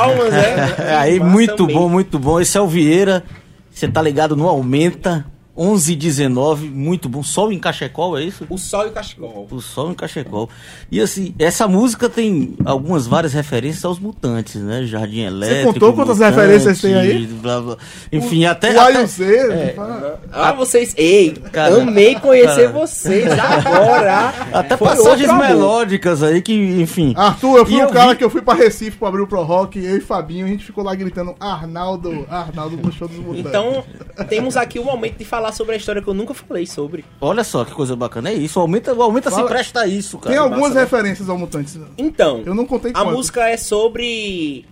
Palmas, 0.06 0.32
né? 0.32 0.74
Aí, 0.98 1.20
muito 1.20 1.66
bom, 1.66 1.88
muito 1.88 2.18
bom. 2.18 2.40
Esse 2.40 2.56
é 2.56 2.60
o 2.60 2.66
Vieira. 2.66 3.24
Você 3.70 3.88
tá 3.88 4.00
ligado 4.00 4.36
no 4.36 4.48
Aumenta. 4.48 5.26
11 5.56 5.92
e 5.92 5.96
19, 5.96 6.68
muito 6.68 7.08
bom. 7.08 7.22
Sol 7.22 7.50
em 7.52 7.58
Cachecol, 7.58 8.18
é 8.18 8.22
isso? 8.24 8.46
O 8.50 8.58
sol 8.58 8.86
e 8.86 8.90
cachecol. 8.90 9.46
O 9.50 9.60
Sol 9.60 9.90
em 9.90 9.94
Cachecol. 9.94 10.50
E 10.90 11.00
assim, 11.00 11.34
essa 11.38 11.66
música 11.66 12.08
tem 12.08 12.56
algumas 12.64 13.06
várias 13.06 13.32
referências 13.32 13.84
aos 13.84 13.98
mutantes, 13.98 14.56
né? 14.62 14.84
Jardim 14.84 15.20
Elétrico. 15.22 15.72
contou 15.72 15.92
quantas 15.94 16.18
Mutante, 16.18 16.36
referências 16.36 16.80
tem 16.80 16.94
aí? 16.94 17.26
blá, 17.26 17.60
blá. 17.60 17.76
Enfim, 18.12 18.44
até. 18.44 18.74
o 18.74 18.80
até- 18.80 19.02
o 19.02 19.06
Z. 19.06 19.72
fala- 19.74 20.20
Ah, 20.32 20.52
vocês. 20.52 20.94
Ei, 20.96 21.30
Cara, 21.52 21.82
amei 21.82 22.14
conhecer 22.16 22.70
cara. 22.70 22.72
vocês 22.72 23.26
agora. 23.30 24.34
Até 24.52 24.76
Foi 24.76 24.88
passagens 24.88 25.32
melódicas 25.32 26.22
aí 26.22 26.40
que, 26.42 26.52
enfim. 26.80 27.12
Arthur, 27.16 27.58
eu 27.58 27.66
fui 27.66 27.74
E 27.74 27.78
o 27.78 27.80
eu 27.82 27.88
cara 27.90 28.10
vi- 28.12 28.16
que 28.16 28.24
eu 28.24 28.30
fui 28.30 28.42
pra 28.42 28.54
Recife 28.54 28.96
pra 28.96 29.08
abrir 29.08 29.22
o 29.22 29.26
Pro 29.26 29.42
Rock, 29.42 29.78
eu 29.82 29.96
e 29.96 30.00
Fabinho, 30.00 30.46
a 30.46 30.48
gente 30.48 30.64
ficou 30.64 30.82
lá 30.84 30.94
gritando 30.94 31.34
Arnaldo, 31.40 32.26
Arnaldo 32.30 32.76
show 32.92 33.08
dos 33.08 33.16
Mutantes. 33.18 33.46
Então, 33.46 33.84
temos 34.28 34.56
aqui 34.56 34.78
o 34.78 34.84
momento 34.84 35.16
de 35.18 35.24
falar 35.24 35.45
sobre 35.52 35.74
a 35.74 35.76
história 35.76 36.00
que 36.02 36.08
eu 36.08 36.14
nunca 36.14 36.32
falei 36.34 36.66
sobre. 36.66 37.04
Olha 37.20 37.42
só 37.44 37.64
que 37.64 37.72
coisa 37.72 37.94
bacana. 37.96 38.30
É 38.30 38.34
isso. 38.34 38.58
O 38.58 38.62
Aumenta, 38.62 38.90
aumenta 38.92 39.30
se 39.30 39.36
Fala- 39.36 39.48
presta 39.48 39.80
a 39.80 39.86
isso, 39.86 40.18
cara. 40.18 40.30
Tem 40.34 40.42
algumas 40.42 40.74
né? 40.74 40.80
referências 40.80 41.28
ao 41.28 41.36
Mutantes. 41.38 41.78
Então, 41.98 42.42
Eu 42.46 42.54
não 42.54 42.66
contei 42.66 42.90
a 42.90 42.94
quantas. 42.94 43.12
música 43.14 43.48
é 43.48 43.56
sobre. 43.56 44.64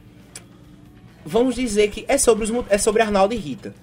Vamos 1.27 1.55
dizer 1.55 1.89
que 1.91 2.05
é 2.07 2.19
sobre, 2.19 2.45
os, 2.45 2.53
é 2.69 2.77
sobre 2.79 3.03
Arnaldo 3.03 3.35
e 3.35 3.39
Rita. 3.39 3.75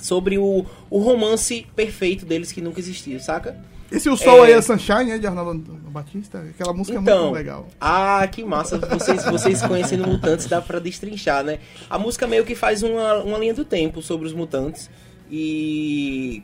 Sobre 0.00 0.38
o, 0.38 0.64
o 0.90 0.98
romance 0.98 1.66
perfeito 1.74 2.24
deles 2.26 2.52
que 2.52 2.60
nunca 2.60 2.78
existiu, 2.78 3.18
saca? 3.20 3.56
Esse 3.90 4.08
O 4.10 4.16
Sol 4.18 4.44
É. 4.44 4.48
aí 4.48 4.52
é 4.52 4.60
Sunshine, 4.60 5.04
né, 5.06 5.18
de 5.18 5.26
Arnaldo 5.26 5.58
Batista? 5.90 6.40
Aquela 6.40 6.74
música 6.74 6.98
é 6.98 7.00
Então, 7.00 7.22
muito 7.22 7.34
legal. 7.36 7.66
ah, 7.80 8.28
que 8.30 8.44
massa. 8.44 8.78
Vocês, 8.78 9.24
vocês 9.24 9.62
conhecendo 9.62 10.06
mutantes, 10.06 10.46
dá 10.46 10.60
pra 10.60 10.78
destrinchar, 10.78 11.42
né? 11.42 11.58
A 11.88 11.98
música 11.98 12.26
meio 12.26 12.44
que 12.44 12.54
faz 12.54 12.82
uma, 12.82 13.14
uma 13.22 13.38
linha 13.38 13.54
do 13.54 13.64
tempo 13.64 14.02
sobre 14.02 14.26
os 14.26 14.34
mutantes. 14.34 14.90
E. 15.30 16.42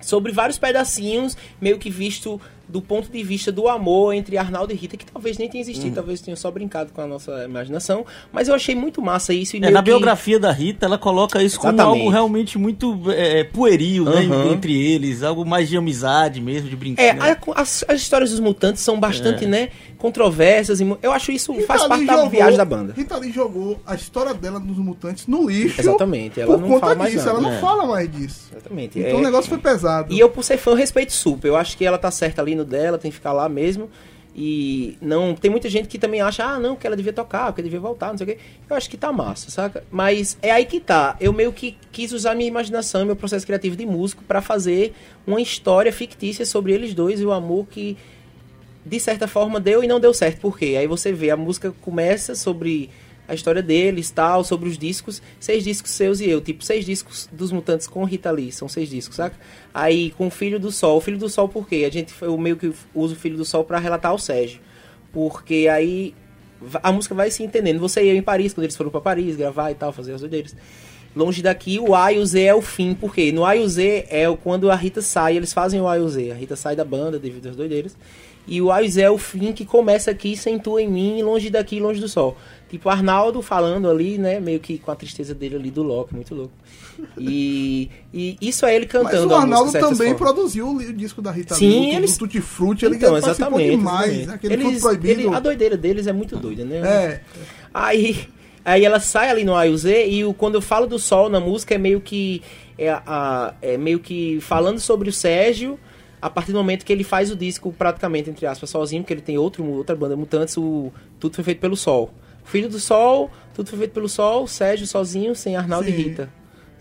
Sobre 0.00 0.32
vários 0.32 0.58
pedacinhos, 0.58 1.36
meio 1.60 1.78
que 1.78 1.88
visto 1.88 2.40
do 2.68 2.80
ponto 2.80 3.10
de 3.10 3.22
vista 3.22 3.52
do 3.52 3.68
amor 3.68 4.14
entre 4.14 4.36
Arnaldo 4.38 4.72
e 4.72 4.76
Rita, 4.76 4.96
que 4.96 5.04
talvez 5.06 5.36
nem 5.38 5.48
tenha 5.48 5.60
existido, 5.62 5.88
Hum. 5.88 5.94
talvez 5.94 6.20
tenha 6.20 6.36
só 6.36 6.50
brincado 6.50 6.90
com 6.92 7.00
a 7.00 7.06
nossa 7.06 7.44
imaginação. 7.44 8.04
Mas 8.32 8.48
eu 8.48 8.54
achei 8.54 8.74
muito 8.74 9.00
massa 9.02 9.32
isso. 9.34 9.56
E 9.56 9.64
É, 9.64 9.70
na 9.70 9.80
que- 9.80 9.84
biografia 9.86 10.38
da 10.38 10.50
Rita, 10.50 10.86
ela 10.86 10.98
coloca 10.98 11.42
isso 11.42 11.58
como 11.60 11.72
Exatamente. 11.74 11.98
algo 12.00 12.10
realmente 12.10 12.58
muito 12.58 13.00
é, 13.10 13.44
pueril, 13.44 14.04
né? 14.04 14.22
Aham. 14.26 14.52
Entre 14.52 14.74
eles, 14.76 15.22
algo 15.22 15.44
mais 15.44 15.68
de 15.68 15.76
amizade 15.76 16.40
mesmo, 16.40 16.68
de 16.68 16.74
É, 16.74 16.78
brincadeira. 16.78 17.38
a- 17.54 17.60
as, 17.60 17.84
as 17.86 18.00
histórias 18.00 18.30
dos 18.30 18.40
mutantes 18.40 18.82
são 18.82 18.98
bastante, 18.98 19.46
né, 19.46 19.68
controversas. 19.98 20.80
E 20.80 20.96
eu 21.02 21.12
acho 21.12 21.32
isso 21.32 21.52
Rita 21.52 21.66
faz 21.66 21.84
parte 21.84 22.04
da 22.04 22.14
jogou- 22.14 22.30
viagem 22.30 22.56
da 22.56 22.64
banda. 22.64 22.92
Rita 22.96 23.16
Lee 23.16 23.32
jogou 23.32 23.80
a 23.86 23.94
história 23.94 24.34
dela 24.34 24.60
dos 24.60 24.76
mutantes 24.78 25.26
no 25.26 25.48
lixo. 25.48 25.80
Exatamente, 25.80 26.40
ela 26.40 26.54
por 26.54 26.60
não 26.60 26.68
conta 26.68 26.80
fala 26.80 26.94
mais 26.94 27.12
disso, 27.12 27.26
nada, 27.26 27.38
ela 27.38 27.48
não 27.48 27.54
né? 27.54 27.60
fala 27.60 27.86
mais 27.86 28.10
disso. 28.10 28.48
Exatamente. 28.52 28.98
Então 28.98 29.10
é- 29.10 29.14
o 29.14 29.22
negócio 29.22 29.48
foi 29.48 29.58
pesado. 29.58 30.12
E 30.12 30.18
eu, 30.20 30.28
por 30.30 30.44
ser 30.44 30.56
fã, 30.58 30.74
respeito 30.74 31.12
super. 31.12 31.48
Eu 31.48 31.56
acho 31.56 31.76
que 31.76 31.84
ela 31.84 31.98
tá 31.98 32.10
certa 32.10 32.42
ali 32.42 32.53
no 32.54 32.64
dela, 32.64 32.98
tem 32.98 33.10
que 33.10 33.16
ficar 33.16 33.32
lá 33.32 33.48
mesmo. 33.48 33.90
E 34.36 34.98
não 35.00 35.34
tem 35.36 35.48
muita 35.48 35.68
gente 35.68 35.86
que 35.86 35.96
também 35.96 36.20
acha, 36.20 36.44
ah, 36.44 36.58
não, 36.58 36.74
que 36.74 36.84
ela 36.84 36.96
devia 36.96 37.12
tocar, 37.12 37.52
que 37.52 37.60
ela 37.60 37.64
devia 37.64 37.78
voltar, 37.78 38.08
não 38.08 38.18
sei 38.18 38.24
o 38.24 38.30
quê. 38.30 38.38
Eu 38.68 38.74
acho 38.74 38.90
que 38.90 38.96
tá 38.96 39.12
massa, 39.12 39.48
saca? 39.48 39.84
Mas 39.92 40.36
é 40.42 40.50
aí 40.50 40.64
que 40.64 40.80
tá. 40.80 41.16
Eu 41.20 41.32
meio 41.32 41.52
que 41.52 41.76
quis 41.92 42.12
usar 42.12 42.34
minha 42.34 42.48
imaginação 42.48 43.06
meu 43.06 43.14
processo 43.14 43.46
criativo 43.46 43.76
de 43.76 43.86
músico 43.86 44.24
para 44.24 44.42
fazer 44.42 44.92
uma 45.24 45.40
história 45.40 45.92
fictícia 45.92 46.44
sobre 46.44 46.72
eles 46.72 46.94
dois 46.94 47.20
e 47.20 47.24
o 47.24 47.30
amor 47.30 47.66
que 47.70 47.96
de 48.84 49.00
certa 49.00 49.28
forma 49.28 49.60
deu 49.60 49.84
e 49.84 49.86
não 49.86 50.00
deu 50.00 50.12
certo. 50.12 50.40
Por 50.40 50.58
quê? 50.58 50.74
Aí 50.78 50.86
você 50.88 51.12
vê, 51.12 51.30
a 51.30 51.36
música 51.36 51.72
começa 51.80 52.34
sobre 52.34 52.90
a 53.26 53.34
história 53.34 53.62
deles, 53.62 54.10
tal, 54.10 54.44
sobre 54.44 54.68
os 54.68 54.76
discos, 54.76 55.22
seis 55.40 55.64
discos 55.64 55.90
seus 55.90 56.20
e 56.20 56.28
eu, 56.28 56.40
tipo, 56.40 56.64
seis 56.64 56.84
discos 56.84 57.28
dos 57.32 57.50
Mutantes 57.50 57.86
com 57.86 58.04
Rita 58.04 58.30
Lee, 58.30 58.52
são 58.52 58.68
seis 58.68 58.88
discos, 58.88 59.16
saca? 59.16 59.36
Aí 59.72 60.10
com 60.10 60.26
o 60.26 60.30
Filho 60.30 60.60
do 60.60 60.70
Sol, 60.70 60.98
o 60.98 61.00
Filho 61.00 61.18
do 61.18 61.28
Sol 61.28 61.48
por 61.48 61.68
quê? 61.68 61.84
A 61.86 61.90
gente, 61.90 62.14
eu 62.20 62.36
meio 62.36 62.56
que 62.56 62.72
uso 62.94 63.14
o 63.14 63.16
Filho 63.16 63.36
do 63.36 63.44
Sol 63.44 63.64
para 63.64 63.78
relatar 63.78 64.14
o 64.14 64.18
Sérgio, 64.18 64.60
porque 65.12 65.68
aí 65.70 66.14
a 66.82 66.92
música 66.92 67.14
vai 67.14 67.30
se 67.30 67.42
entendendo, 67.42 67.80
você 67.80 68.02
e 68.04 68.08
eu 68.08 68.16
em 68.16 68.22
Paris, 68.22 68.52
quando 68.52 68.64
eles 68.64 68.76
foram 68.76 68.90
para 68.90 69.00
Paris 69.00 69.36
gravar 69.36 69.70
e 69.70 69.74
tal, 69.74 69.92
fazer 69.92 70.12
as 70.12 70.20
doideiras. 70.20 70.54
Longe 71.16 71.42
daqui, 71.42 71.78
o 71.78 71.94
A 71.94 72.12
e 72.12 72.18
o 72.18 72.26
Z 72.26 72.42
é 72.42 72.54
o 72.54 72.60
fim, 72.60 72.92
porque 72.92 73.30
no 73.30 73.44
A 73.44 73.54
e 73.54 73.60
o 73.60 73.68
Z 73.68 74.06
é 74.10 74.24
quando 74.42 74.68
a 74.68 74.74
Rita 74.74 75.00
sai, 75.00 75.36
eles 75.36 75.52
fazem 75.52 75.80
o 75.80 75.86
A 75.86 75.96
e 75.96 76.00
o 76.00 76.08
Z, 76.08 76.32
a 76.32 76.34
Rita 76.34 76.56
sai 76.56 76.74
da 76.74 76.84
banda 76.84 77.20
devido 77.20 77.48
às 77.48 77.54
doideiras, 77.54 77.96
e 78.46 78.60
o 78.60 78.70
Ais 78.70 78.98
é 78.98 79.10
o 79.10 79.16
fim 79.16 79.52
que 79.52 79.64
começa 79.64 80.10
aqui, 80.10 80.36
sem 80.36 80.58
tu 80.58 80.78
em 80.78 80.88
mim, 80.88 81.22
longe 81.22 81.48
daqui, 81.48 81.80
longe 81.80 82.00
do 82.00 82.08
sol. 82.08 82.36
Tipo, 82.74 82.88
Arnaldo 82.88 83.40
falando 83.40 83.88
ali, 83.88 84.18
né? 84.18 84.40
Meio 84.40 84.58
que 84.58 84.78
com 84.78 84.90
a 84.90 84.96
tristeza 84.96 85.32
dele 85.34 85.56
ali 85.56 85.70
do 85.70 85.82
Loki, 85.82 86.14
muito 86.14 86.34
louco. 86.34 86.52
E, 87.16 87.88
e 88.12 88.36
isso 88.40 88.66
é 88.66 88.74
ele 88.74 88.86
cantando. 88.86 89.28
Mas 89.28 89.32
o 89.32 89.34
Arnaldo 89.34 89.66
música, 89.66 89.88
também 89.88 90.14
produziu 90.14 90.68
o 90.68 90.92
disco 90.92 91.22
da 91.22 91.30
Rita 91.30 91.54
Sim, 91.54 91.68
Lee, 91.68 91.94
eles... 91.94 92.16
o 92.16 92.18
Tutti 92.18 92.40
Frutti, 92.40 92.84
ele 92.84 92.96
então, 92.96 93.12
participou 93.12 93.60
exatamente, 93.60 93.70
demais. 93.70 94.10
exatamente. 94.10 94.26
Né? 94.26 94.34
Aquele 94.34 94.54
Eles, 94.54 94.82
proibido. 94.82 95.20
ele, 95.20 95.28
a 95.28 95.40
doideira 95.40 95.76
deles 95.76 96.06
é 96.06 96.12
muito 96.12 96.36
doida, 96.36 96.64
né? 96.64 96.78
É. 96.78 97.20
Aí, 97.72 98.28
aí 98.64 98.84
ela 98.84 98.98
sai 98.98 99.30
ali 99.30 99.44
no 99.44 99.54
A 99.54 99.66
e 99.66 99.70
o 99.70 99.78
Z 99.78 100.06
e 100.08 100.24
o, 100.24 100.34
quando 100.34 100.56
eu 100.56 100.62
falo 100.62 100.86
do 100.86 100.98
sol 100.98 101.28
na 101.28 101.38
música 101.38 101.74
é 101.74 101.78
meio 101.78 102.00
que 102.00 102.42
é, 102.76 102.90
a, 102.90 103.54
é 103.62 103.76
meio 103.76 104.00
que 104.00 104.40
falando 104.40 104.80
sobre 104.80 105.08
o 105.08 105.12
Sérgio 105.12 105.78
a 106.24 106.30
partir 106.30 106.52
do 106.52 106.58
momento 106.58 106.86
que 106.86 106.92
ele 106.92 107.04
faz 107.04 107.30
o 107.30 107.36
disco 107.36 107.70
praticamente, 107.70 108.30
entre 108.30 108.46
aspas, 108.46 108.70
sozinho, 108.70 109.02
porque 109.02 109.12
ele 109.12 109.20
tem 109.20 109.36
outro, 109.36 109.62
outra 109.62 109.94
banda 109.94 110.16
Mutantes, 110.16 110.56
o 110.56 110.90
Tudo 111.20 111.34
Foi 111.34 111.44
Feito 111.44 111.60
Pelo 111.60 111.76
Sol. 111.76 112.10
Filho 112.44 112.68
do 112.68 112.78
Sol, 112.78 113.30
Tudo 113.54 113.70
Foi 113.70 113.78
Feito 113.80 113.92
Pelo 113.92 114.08
Sol, 114.08 114.46
Sérgio 114.46 114.86
sozinho, 114.86 115.34
sem 115.34 115.56
Arnaldo 115.56 115.86
Sim. 115.86 115.92
e 115.92 115.96
Rita. 115.96 116.28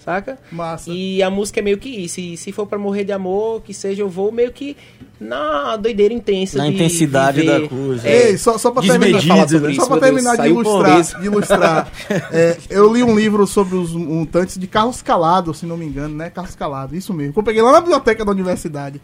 Saca? 0.03 0.37
Massa. 0.51 0.91
E 0.91 1.23
a 1.23 1.29
música 1.29 1.61
é 1.61 1.63
meio 1.63 1.77
que 1.77 1.87
isso. 1.87 2.19
E 2.19 2.35
se 2.35 2.51
for 2.51 2.67
pra 2.67 2.77
morrer 2.77 3.05
de 3.05 3.13
amor, 3.13 3.61
que 3.61 3.73
seja, 3.73 4.01
eu 4.01 4.09
vou 4.09 4.33
meio 4.33 4.51
que 4.51 4.75
na 5.17 5.77
doideira 5.77 6.13
intensa. 6.13 6.57
Na 6.57 6.65
de 6.67 6.73
intensidade 6.73 7.39
viver. 7.39 7.61
da 7.61 7.67
coisa. 7.69 8.05
É, 8.05 8.31
Ei, 8.31 8.37
só, 8.37 8.57
só 8.57 8.69
pra 8.71 8.81
terminar, 8.81 9.23
né? 9.23 9.47
só 9.47 9.69
Isso, 9.69 9.87
pra 9.87 9.95
meu 9.95 9.99
terminar 10.01 10.35
Deus, 10.35 10.43
de 10.43 10.49
ilustrar, 10.49 11.21
de 11.21 11.25
ilustrar 11.27 11.91
é, 12.33 12.57
eu 12.69 12.93
li 12.93 13.01
um 13.01 13.15
livro 13.15 13.47
sobre 13.47 13.77
os 13.77 13.93
mutantes 13.93 14.57
de 14.57 14.67
Carlos 14.67 15.01
Calado, 15.01 15.53
se 15.53 15.65
não 15.65 15.77
me 15.77 15.85
engano, 15.85 16.13
né? 16.15 16.29
Carlos 16.29 16.53
Calado, 16.53 16.97
isso 16.97 17.13
mesmo. 17.13 17.31
Que 17.31 17.39
eu 17.39 17.43
peguei 17.43 17.61
lá 17.61 17.71
na 17.71 17.79
biblioteca 17.79 18.25
da 18.25 18.31
universidade. 18.31 18.99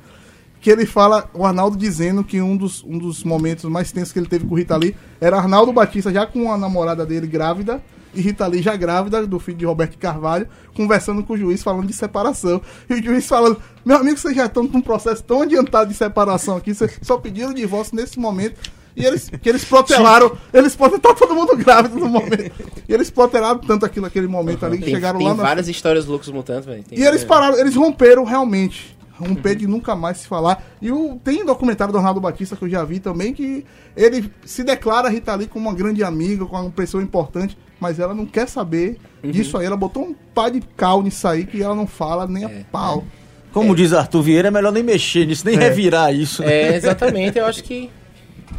Que 0.62 0.70
ele 0.70 0.86
fala, 0.86 1.30
o 1.34 1.46
Arnaldo 1.46 1.78
dizendo 1.78 2.24
que 2.24 2.42
um 2.42 2.58
dos, 2.58 2.84
um 2.84 2.98
dos 2.98 3.24
momentos 3.24 3.64
mais 3.66 3.92
tensos 3.92 4.12
que 4.12 4.20
ele 4.20 4.28
teve 4.28 4.46
com 4.46 4.54
o 4.54 4.58
Rita 4.58 4.76
Lee 4.76 4.96
era 5.22 5.38
Arnaldo 5.38 5.72
Batista 5.72 6.12
já 6.12 6.26
com 6.26 6.52
a 6.52 6.58
namorada 6.58 7.06
dele 7.06 7.28
grávida 7.28 7.82
e 8.14 8.22
Rita 8.22 8.46
Lee 8.48 8.62
já 8.62 8.76
grávida 8.76 9.26
do 9.26 9.40
filho 9.40 9.58
de 9.58 9.66
Roberto 9.66 9.98
Carvalho, 9.98 10.48
conversando 10.76 11.24
com 11.24 11.34
o 11.34 11.38
juiz 11.38 11.62
falando 11.64 11.88
de 11.88 11.94
separação. 11.94 12.62
E 12.90 12.94
o 12.96 13.04
juiz 13.04 13.26
falando: 13.28 13.62
Meu 13.86 13.98
amigo, 13.98 14.18
vocês 14.18 14.36
já 14.36 14.46
estão 14.48 14.68
com 14.68 14.80
um 14.80 14.82
processo 14.82 15.24
tão 15.24 15.44
adiantado 15.44 15.90
de 15.90 15.96
separação 15.96 16.58
aqui, 16.58 16.74
vocês 16.74 17.00
só 17.02 17.18
pediram 17.18 17.52
o 17.52 17.54
divórcio 17.54 17.96
nesse 17.96 18.20
momento. 18.20 18.60
E 18.96 19.06
eles, 19.06 19.30
que 19.30 19.48
eles 19.48 19.64
protelaram, 19.64 20.36
eles 20.52 20.76
protelaram, 20.76 21.02
tá 21.02 21.14
todo 21.14 21.34
mundo 21.34 21.56
grávido 21.56 21.96
no 21.98 22.08
momento. 22.10 22.52
E 22.88 22.94
eles 22.94 23.10
protelaram 23.10 23.60
tanto 23.60 23.86
aquilo 23.86 24.08
naquele 24.08 24.28
momento 24.28 24.66
ali 24.66 24.78
que 24.78 24.86
Tem, 24.86 24.96
chegaram 24.96 25.20
tem 25.20 25.28
lá 25.28 25.36
na 25.36 25.44
várias 25.44 25.70
histórias 25.70 26.06
loucas 26.06 26.28
mutantes, 26.30 26.66
velho. 26.66 26.84
Tem- 26.84 27.00
e 27.00 27.04
eles 27.04 27.24
pararam, 27.24 27.58
eles 27.58 27.76
romperam 27.76 28.26
realmente. 28.26 28.98
Romper 29.20 29.56
de 29.56 29.68
nunca 29.68 29.96
mais 29.96 30.18
se 30.18 30.28
falar. 30.28 30.64
E 30.82 30.92
o, 30.92 31.20
tem 31.24 31.46
documentário 31.46 31.92
do 31.92 31.98
Arnaldo 31.98 32.22
Batista 32.22 32.56
que 32.56 32.64
eu 32.64 32.70
já 32.70 32.84
vi 32.84 33.00
também, 33.00 33.34
que 33.34 33.66
ele 33.96 34.32
se 34.46 34.64
declara 34.64 35.08
a 35.08 35.12
Rita 35.12 35.36
Lee 35.36 35.48
como 35.48 35.68
uma 35.68 35.76
grande 35.76 36.04
amiga, 36.04 36.46
com 36.46 36.56
uma 36.60 36.70
pessoa 36.70 37.04
importante, 37.04 37.58
mas 37.80 38.00
ela 38.00 38.14
não 38.14 38.26
quer 38.26 38.48
saber 38.48 38.98
disso 39.24 39.58
aí. 39.58 39.66
Ela 39.66 39.78
botou 39.78 40.04
um 40.04 40.16
pá 40.34 40.50
de 40.50 40.62
cal 40.78 41.02
nisso 41.04 41.28
aí 41.28 41.46
que 41.46 41.62
ela 41.62 41.76
não 41.76 41.86
fala 41.88 42.26
nem 42.28 42.46
a 42.46 42.50
pau. 42.72 43.04
Como 43.52 43.76
diz 43.76 43.94
Arthur 43.94 44.22
Vieira, 44.22 44.48
é 44.50 44.52
melhor 44.52 44.72
nem 44.72 44.84
mexer 44.84 45.26
nisso, 45.26 45.44
nem 45.46 45.56
É. 45.56 45.60
revirar 45.60 46.14
isso. 46.14 46.44
né? 46.44 46.52
É, 46.54 46.76
exatamente. 46.76 47.38
Eu 47.40 47.46
acho 47.46 47.64
que. 47.64 47.90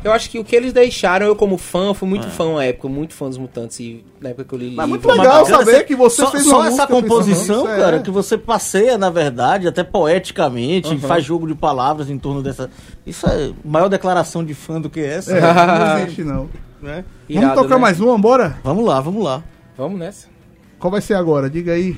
Eu 0.02 0.12
acho 0.12 0.30
que 0.30 0.38
o 0.38 0.44
que 0.44 0.56
eles 0.56 0.72
deixaram, 0.72 1.26
eu 1.26 1.36
como 1.36 1.58
fã, 1.58 1.88
eu 1.88 1.94
fui 1.94 2.08
muito 2.08 2.26
fã 2.28 2.54
na 2.54 2.64
época, 2.64 2.88
muito 2.88 3.12
fã 3.12 3.28
dos 3.28 3.36
Mutantes, 3.36 3.78
e 3.80 4.04
na 4.18 4.30
época 4.30 4.44
que 4.44 4.54
eu 4.54 4.58
li 4.58 4.74
Mas 4.74 4.88
muito 4.88 5.06
livro. 5.06 5.20
legal 5.20 5.44
bacana, 5.44 5.58
saber 5.58 5.84
que 5.84 5.94
você 5.94 6.22
só, 6.22 6.30
fez 6.30 6.44
só 6.44 6.60
uma 6.60 6.68
essa 6.68 6.86
composição, 6.86 7.66
cara, 7.66 7.96
é. 7.96 8.00
que 8.00 8.10
você 8.10 8.38
passeia, 8.38 8.96
na 8.96 9.10
verdade, 9.10 9.68
até 9.68 9.84
poeticamente, 9.84 10.96
faz 10.98 11.22
jogo 11.22 11.46
de 11.46 11.54
palavras 11.54 12.08
em 12.08 12.18
torno 12.18 12.42
dessa. 12.42 12.70
Isso 13.06 13.26
é 13.26 13.52
maior 13.62 13.88
declaração 13.88 14.42
de 14.42 14.54
fã 14.54 14.80
do 14.80 14.88
que 14.88 15.00
essa. 15.00 15.36
É, 15.36 15.40
não 15.40 15.98
existe 16.00 16.24
não. 16.24 16.48
né? 16.80 17.04
Vamos 17.28 17.42
Irado, 17.42 17.62
tocar 17.62 17.74
né? 17.74 17.80
mais 17.82 18.00
uma, 18.00 18.18
bora? 18.18 18.58
Vamos 18.64 18.84
lá, 18.84 19.00
vamos 19.00 19.22
lá. 19.22 19.44
Vamos 19.76 19.98
nessa. 19.98 20.28
Qual 20.78 20.90
vai 20.90 21.02
ser 21.02 21.14
agora? 21.14 21.50
Diga 21.50 21.72
aí. 21.72 21.94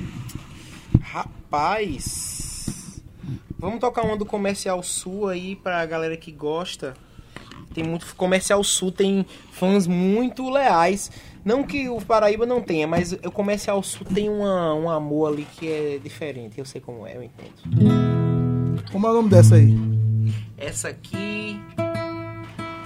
Rapaz. 1.01 3.01
Vamos 3.57 3.79
tocar 3.79 4.03
uma 4.03 4.17
do 4.17 4.25
Comercial 4.25 4.83
Sul 4.83 5.29
aí 5.29 5.55
pra 5.55 5.85
galera 5.85 6.17
que 6.17 6.33
gosta. 6.33 6.95
Tem 7.73 7.83
muito. 7.83 8.15
Comercial 8.15 8.63
Sul 8.63 8.91
tem 8.91 9.25
fãs 9.51 9.87
muito 9.87 10.49
leais. 10.49 11.11
Não 11.43 11.63
que 11.63 11.89
o 11.89 11.99
Paraíba 11.99 12.45
não 12.45 12.61
tenha, 12.61 12.87
mas 12.87 13.11
o 13.11 13.31
Comercial 13.31 13.81
Sul 13.83 14.05
tem 14.13 14.29
uma, 14.29 14.73
um 14.73 14.89
amor 14.89 15.33
ali 15.33 15.47
que 15.57 15.67
é 15.67 15.99
diferente. 16.01 16.57
Eu 16.57 16.65
sei 16.65 16.79
como 16.79 17.05
é, 17.05 17.17
eu 17.17 17.23
entendo. 17.23 18.83
Como 18.91 19.07
é 19.07 19.09
o 19.09 19.13
nome 19.13 19.29
dessa 19.29 19.55
aí? 19.55 19.75
Essa 20.57 20.89
aqui 20.89 21.59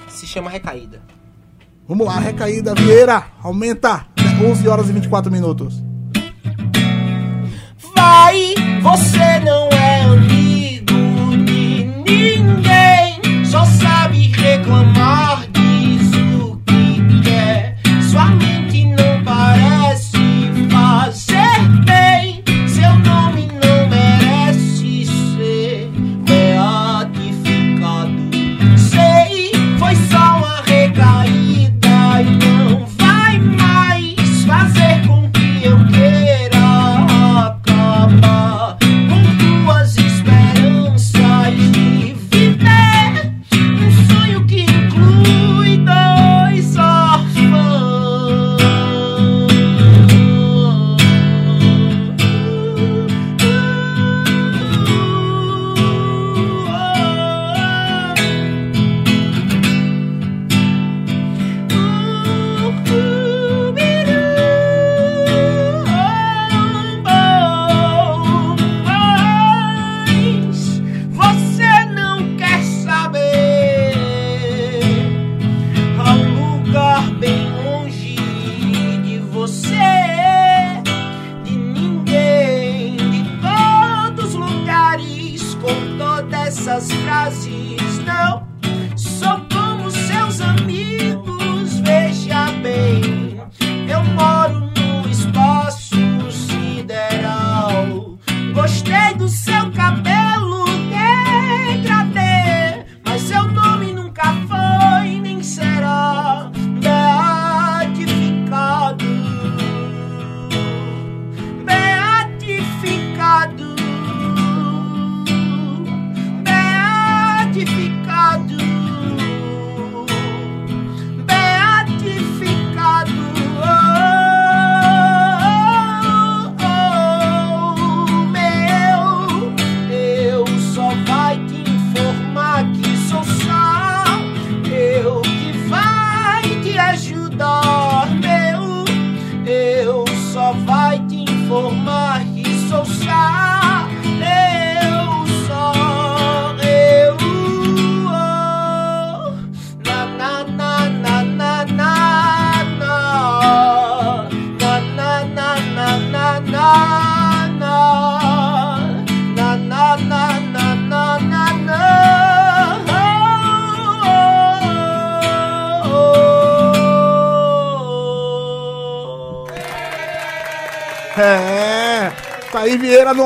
se 0.08 0.26
chama 0.26 0.50
Recaída. 0.50 1.02
Vamos 1.88 2.06
lá, 2.06 2.19
recaída, 2.19 2.76
Vieira, 2.76 3.28
aumenta. 3.41 4.06
11 4.43 4.67
horas 4.67 4.89
e 4.89 4.91
24 4.93 5.32
minutos. 5.32 5.82
Vai, 7.95 8.54
você 8.82 9.39
não 9.39 9.69
é 9.69 10.02
amigo 10.02 11.38
de 11.45 11.86
ninguém, 11.86 13.45
só 13.45 13.63
sabe 14.47 14.57
reclamar, 14.57 15.26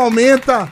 aumenta. 0.01 0.69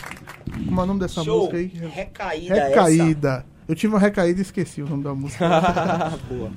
Como 0.66 0.80
é 0.80 0.84
o 0.84 0.88
nome 0.88 1.00
dessa 1.00 1.24
Show. 1.24 1.40
música 1.40 1.58
aí? 1.58 1.68
Recaída, 1.68 2.68
Recaída. 2.68 3.46
Eu 3.68 3.76
tive 3.76 3.94
uma 3.94 4.00
recaída 4.00 4.40
e 4.40 4.42
esqueci 4.42 4.82
o 4.82 4.88
nome 4.88 5.04
da 5.04 5.14
música. 5.14 5.46
essa. 5.46 6.20
Boa. 6.30 6.52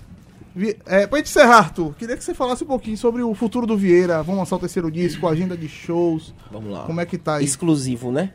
É, 0.87 1.07
pra 1.07 1.19
gente 1.19 1.29
encerrar, 1.29 1.59
Arthur, 1.59 1.95
queria 1.95 2.17
que 2.17 2.23
você 2.23 2.35
falasse 2.35 2.63
um 2.63 2.67
pouquinho 2.67 2.97
sobre 2.97 3.23
o 3.23 3.35
futuro 3.35 3.67
do 3.67 3.77
Vieira. 3.77 4.23
Vamos 4.23 4.39
lançar 4.41 4.57
o 4.57 4.59
terceiro 4.59 4.91
disco, 4.91 5.27
agenda 5.27 5.57
de 5.57 5.69
shows. 5.69 6.35
Vamos 6.51 6.73
lá. 6.73 6.85
Como 6.85 7.01
é 7.01 7.07
que 7.07 7.17
tá 7.17 7.37
aí? 7.37 7.45
exclusivo, 7.45 8.13
né? 8.13 8.33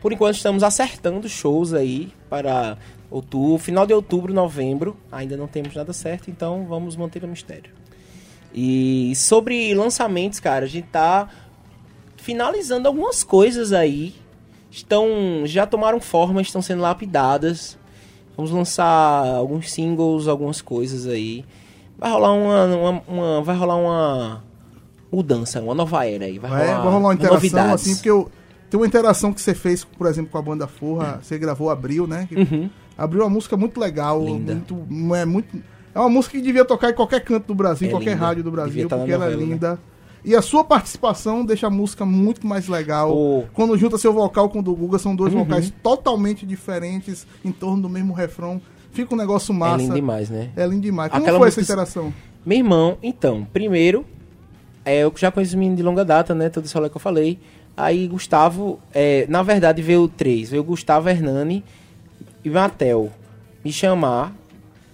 Por 0.00 0.12
enquanto 0.12 0.36
estamos 0.36 0.62
acertando 0.62 1.28
shows 1.28 1.72
aí 1.72 2.12
para 2.28 2.76
outubro, 3.10 3.58
final 3.58 3.86
de 3.86 3.92
outubro, 3.92 4.32
novembro. 4.32 4.96
Ainda 5.10 5.36
não 5.36 5.46
temos 5.46 5.74
nada 5.74 5.92
certo, 5.92 6.30
então 6.30 6.66
vamos 6.68 6.96
manter 6.96 7.24
o 7.24 7.28
mistério. 7.28 7.72
E 8.52 9.12
sobre 9.14 9.74
lançamentos, 9.74 10.40
cara, 10.40 10.64
a 10.64 10.68
gente 10.68 10.88
tá 10.88 11.28
finalizando 12.16 12.88
algumas 12.88 13.22
coisas 13.22 13.72
aí. 13.72 14.14
Estão 14.70 15.06
já 15.44 15.66
tomaram 15.66 16.00
forma, 16.00 16.40
estão 16.42 16.60
sendo 16.60 16.82
lapidadas. 16.82 17.78
Vamos 18.36 18.50
lançar 18.50 18.84
alguns 19.34 19.70
singles, 19.72 20.28
algumas 20.28 20.60
coisas 20.60 21.06
aí. 21.06 21.44
Vai 21.98 22.10
rolar 22.10 22.32
uma, 22.32 22.64
uma- 22.66 23.02
uma- 23.08 23.42
vai 23.42 23.56
rolar 23.56 23.76
uma 23.76 24.44
mudança, 25.10 25.60
uma 25.62 25.74
nova 25.74 26.04
era 26.06 26.26
aí. 26.26 26.38
Vai 26.38 26.50
É, 26.50 26.54
rolar, 26.66 26.74
vai 26.82 26.84
rolar 26.92 26.98
uma 26.98 27.14
interação 27.14 27.34
novidades. 27.36 27.74
assim, 27.82 27.94
porque 27.94 28.10
eu, 28.10 28.30
tem 28.68 28.78
uma 28.78 28.86
interação 28.86 29.32
que 29.32 29.40
você 29.40 29.54
fez, 29.54 29.82
por 29.84 30.06
exemplo, 30.06 30.30
com 30.30 30.36
a 30.38 30.42
banda 30.42 30.66
Forra, 30.66 31.20
você 31.22 31.38
gravou 31.38 31.70
Abril, 31.70 32.06
né? 32.06 32.28
Uhum. 32.36 32.68
Abriu 32.98 33.22
uma 33.22 33.30
música 33.30 33.56
muito 33.56 33.80
legal, 33.80 34.22
Linda. 34.22 34.54
muito, 34.54 35.14
é 35.14 35.24
muito, 35.24 35.56
é 35.94 35.98
uma 35.98 36.08
música 36.10 36.36
que 36.36 36.42
devia 36.42 36.64
tocar 36.66 36.90
em 36.90 36.94
qualquer 36.94 37.20
canto 37.24 37.46
do 37.46 37.54
Brasil, 37.54 37.88
É 37.88 37.90
qualquer 37.90 38.12
linda. 38.14 38.26
rádio 38.26 38.42
do 38.42 38.50
Brasil, 38.50 38.82
na 38.88 38.96
porque 38.96 39.12
ela 39.12 39.24
é 39.26 39.30
novela, 39.30 39.46
né? 39.46 39.54
E 40.26 40.34
a 40.34 40.42
sua 40.42 40.64
participação 40.64 41.44
deixa 41.44 41.68
a 41.68 41.70
música 41.70 42.04
muito 42.04 42.44
mais 42.46 42.66
legal. 42.66 43.16
Oh. 43.16 43.44
Quando 43.54 43.78
junta 43.78 43.96
seu 43.96 44.12
vocal 44.12 44.48
com 44.50 44.58
o 44.58 44.62
do 44.62 44.74
Guga, 44.74 44.98
são 44.98 45.14
dois 45.14 45.32
Uhum. 45.32 45.44
vocais 45.44 45.72
totalmente 45.82 46.44
diferentes, 46.44 47.24
em 47.44 47.52
torno 47.52 47.82
do 47.82 47.88
mesmo 47.88 48.12
refrão. 48.12 48.60
Fica 48.90 49.14
um 49.14 49.16
negócio 49.18 49.54
É 49.54 49.56
massa. 49.56 49.76
lindo 49.84 49.94
demais, 49.94 50.28
né? 50.28 50.50
É 50.56 50.66
lindo 50.66 50.80
demais. 50.82 51.12
Como 51.12 51.22
Aquela 51.22 51.38
foi 51.38 51.46
essa 51.48 51.60
música- 51.60 51.72
interação? 51.74 52.12
Meu 52.44 52.58
irmão, 52.58 52.98
então, 53.02 53.46
primeiro, 53.52 54.04
é, 54.84 55.04
eu 55.04 55.12
já 55.16 55.30
conheço 55.30 55.54
o 55.54 55.58
menino 55.60 55.76
de 55.76 55.82
longa 55.84 56.04
data, 56.04 56.34
né? 56.34 56.48
Todo 56.48 56.64
esse 56.64 56.74
rolê 56.74 56.90
que 56.90 56.96
eu 56.96 57.00
falei. 57.00 57.38
Aí 57.76 58.08
Gustavo, 58.08 58.80
é, 58.92 59.26
na 59.28 59.42
verdade 59.44 59.80
veio 59.80 60.08
três. 60.08 60.50
Veio 60.50 60.64
Gustavo, 60.64 61.08
Hernani 61.08 61.62
e 62.44 62.50
Matel 62.50 63.12
me 63.64 63.70
chamar 63.72 64.34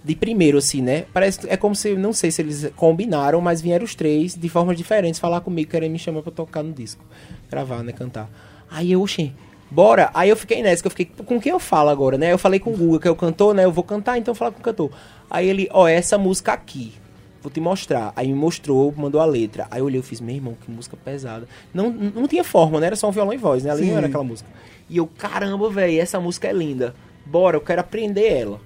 de 0.04 0.16
primeiro, 0.16 0.58
assim, 0.58 0.82
né? 0.82 1.04
Parece 1.12 1.40
que 1.40 1.48
é 1.48 1.56
como 1.56 1.74
se, 1.74 1.94
não 1.94 2.12
sei 2.12 2.30
se 2.30 2.42
eles 2.42 2.70
combinaram, 2.74 3.40
mas 3.40 3.60
vieram 3.60 3.84
os 3.84 3.94
três 3.94 4.34
de 4.34 4.48
formas 4.48 4.76
diferentes 4.76 5.20
falar 5.20 5.40
comigo, 5.40 5.70
querendo 5.70 5.92
me 5.92 5.98
chamar 5.98 6.22
pra 6.22 6.32
tocar 6.32 6.62
no 6.62 6.72
disco. 6.72 7.04
Gravar, 7.50 7.82
né? 7.82 7.92
Cantar. 7.92 8.28
Aí 8.70 8.92
eu, 8.92 9.02
oxê, 9.02 9.30
bora. 9.70 10.10
Aí 10.12 10.28
eu 10.28 10.36
fiquei 10.36 10.62
nessa, 10.62 10.82
que 10.82 10.86
eu 10.86 10.90
fiquei, 10.90 11.06
com 11.24 11.40
quem 11.40 11.52
eu 11.52 11.60
falo 11.60 11.90
agora, 11.90 12.18
né? 12.18 12.32
Eu 12.32 12.38
falei 12.38 12.58
com 12.58 12.72
o 12.72 12.76
Guga, 12.76 12.98
que 13.00 13.08
é 13.08 13.10
o 13.10 13.16
cantor, 13.16 13.54
né? 13.54 13.64
Eu 13.64 13.72
vou 13.72 13.84
cantar, 13.84 14.18
então 14.18 14.32
eu 14.32 14.36
falo 14.36 14.52
com 14.52 14.60
o 14.60 14.62
cantor. 14.62 14.90
Aí 15.30 15.48
ele, 15.48 15.68
ó, 15.70 15.86
essa 15.86 16.18
música 16.18 16.52
aqui. 16.52 16.94
Vou 17.40 17.50
te 17.50 17.60
mostrar. 17.60 18.12
Aí 18.14 18.28
me 18.28 18.34
mostrou, 18.34 18.92
mandou 18.96 19.20
a 19.20 19.24
letra. 19.24 19.66
Aí 19.70 19.80
eu 19.80 19.84
olhei, 19.84 19.98
eu 19.98 20.02
fiz, 20.02 20.20
meu 20.20 20.34
irmão, 20.34 20.56
que 20.64 20.70
música 20.70 20.96
pesada. 20.96 21.46
Não, 21.74 21.90
não 21.90 22.28
tinha 22.28 22.44
forma, 22.44 22.80
né? 22.80 22.86
Era 22.86 22.96
só 22.96 23.08
um 23.08 23.12
violão 23.12 23.32
e 23.32 23.36
voz, 23.36 23.64
né? 23.64 23.70
Ali 23.70 23.82
Sim. 23.82 23.90
não 23.90 23.98
era 23.98 24.06
aquela 24.06 24.24
música. 24.24 24.48
E 24.88 24.96
eu, 24.96 25.06
caramba, 25.06 25.68
velho, 25.68 26.00
essa 26.00 26.20
música 26.20 26.48
é 26.48 26.52
linda. 26.52 26.94
Bora, 27.26 27.56
eu 27.56 27.60
quero 27.60 27.80
aprender 27.80 28.32
ela. 28.32 28.60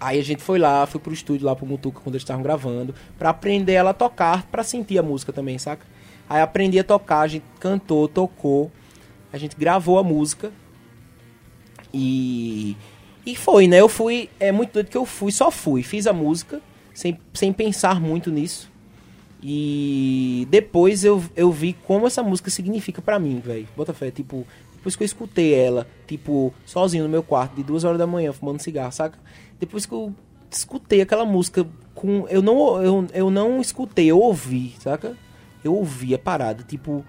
Aí 0.00 0.18
a 0.18 0.24
gente 0.24 0.42
foi 0.42 0.58
lá, 0.58 0.86
fui 0.86 1.00
pro 1.00 1.12
estúdio 1.12 1.46
lá 1.46 1.56
pro 1.56 1.66
Mutuca 1.66 2.00
quando 2.00 2.14
eles 2.14 2.22
estavam 2.22 2.42
gravando, 2.42 2.94
pra 3.18 3.30
aprender 3.30 3.72
ela 3.72 3.90
a 3.90 3.94
tocar, 3.94 4.44
pra 4.46 4.62
sentir 4.62 4.98
a 4.98 5.02
música 5.02 5.32
também, 5.32 5.58
saca? 5.58 5.84
Aí 6.28 6.40
aprendi 6.40 6.78
a 6.78 6.84
tocar, 6.84 7.20
a 7.20 7.26
gente 7.26 7.44
cantou, 7.58 8.06
tocou, 8.06 8.70
a 9.32 9.38
gente 9.38 9.56
gravou 9.56 9.98
a 9.98 10.04
música. 10.04 10.52
E 11.92 12.76
e 13.28 13.36
foi, 13.36 13.68
né? 13.68 13.78
Eu 13.78 13.90
fui, 13.90 14.30
é 14.40 14.50
muito 14.50 14.72
doido 14.72 14.88
que 14.88 14.96
eu 14.96 15.04
fui, 15.04 15.30
só 15.30 15.50
fui, 15.50 15.82
fiz 15.82 16.06
a 16.06 16.14
música 16.14 16.62
sem, 16.94 17.18
sem 17.34 17.52
pensar 17.52 18.00
muito 18.00 18.30
nisso. 18.30 18.70
E 19.42 20.48
depois 20.50 21.04
eu, 21.04 21.22
eu 21.36 21.52
vi 21.52 21.74
como 21.86 22.06
essa 22.06 22.22
música 22.22 22.48
significa 22.48 23.02
pra 23.02 23.18
mim, 23.18 23.38
velho. 23.38 23.68
Bota 23.76 23.92
fé, 23.92 24.10
tipo, 24.10 24.46
depois 24.74 24.96
que 24.96 25.02
eu 25.02 25.04
escutei 25.04 25.52
ela, 25.52 25.86
tipo, 26.06 26.54
sozinho 26.64 27.04
no 27.04 27.10
meu 27.10 27.22
quarto, 27.22 27.54
de 27.54 27.62
duas 27.62 27.84
horas 27.84 27.98
da 27.98 28.06
manhã, 28.06 28.32
fumando 28.32 28.62
cigarro, 28.62 28.92
saca? 28.92 29.18
Depois 29.58 29.86
que 29.86 29.92
eu 29.92 30.14
escutei 30.50 31.00
aquela 31.00 31.24
música 31.24 31.66
com. 31.94 32.26
Eu 32.28 32.42
não, 32.42 32.82
eu, 32.82 33.06
eu 33.12 33.30
não 33.30 33.60
escutei, 33.60 34.06
eu 34.06 34.18
ouvi, 34.18 34.74
saca? 34.78 35.16
Eu 35.62 35.74
ouvi 35.74 36.14
a 36.14 36.18
parada, 36.18 36.62
tipo, 36.62 37.04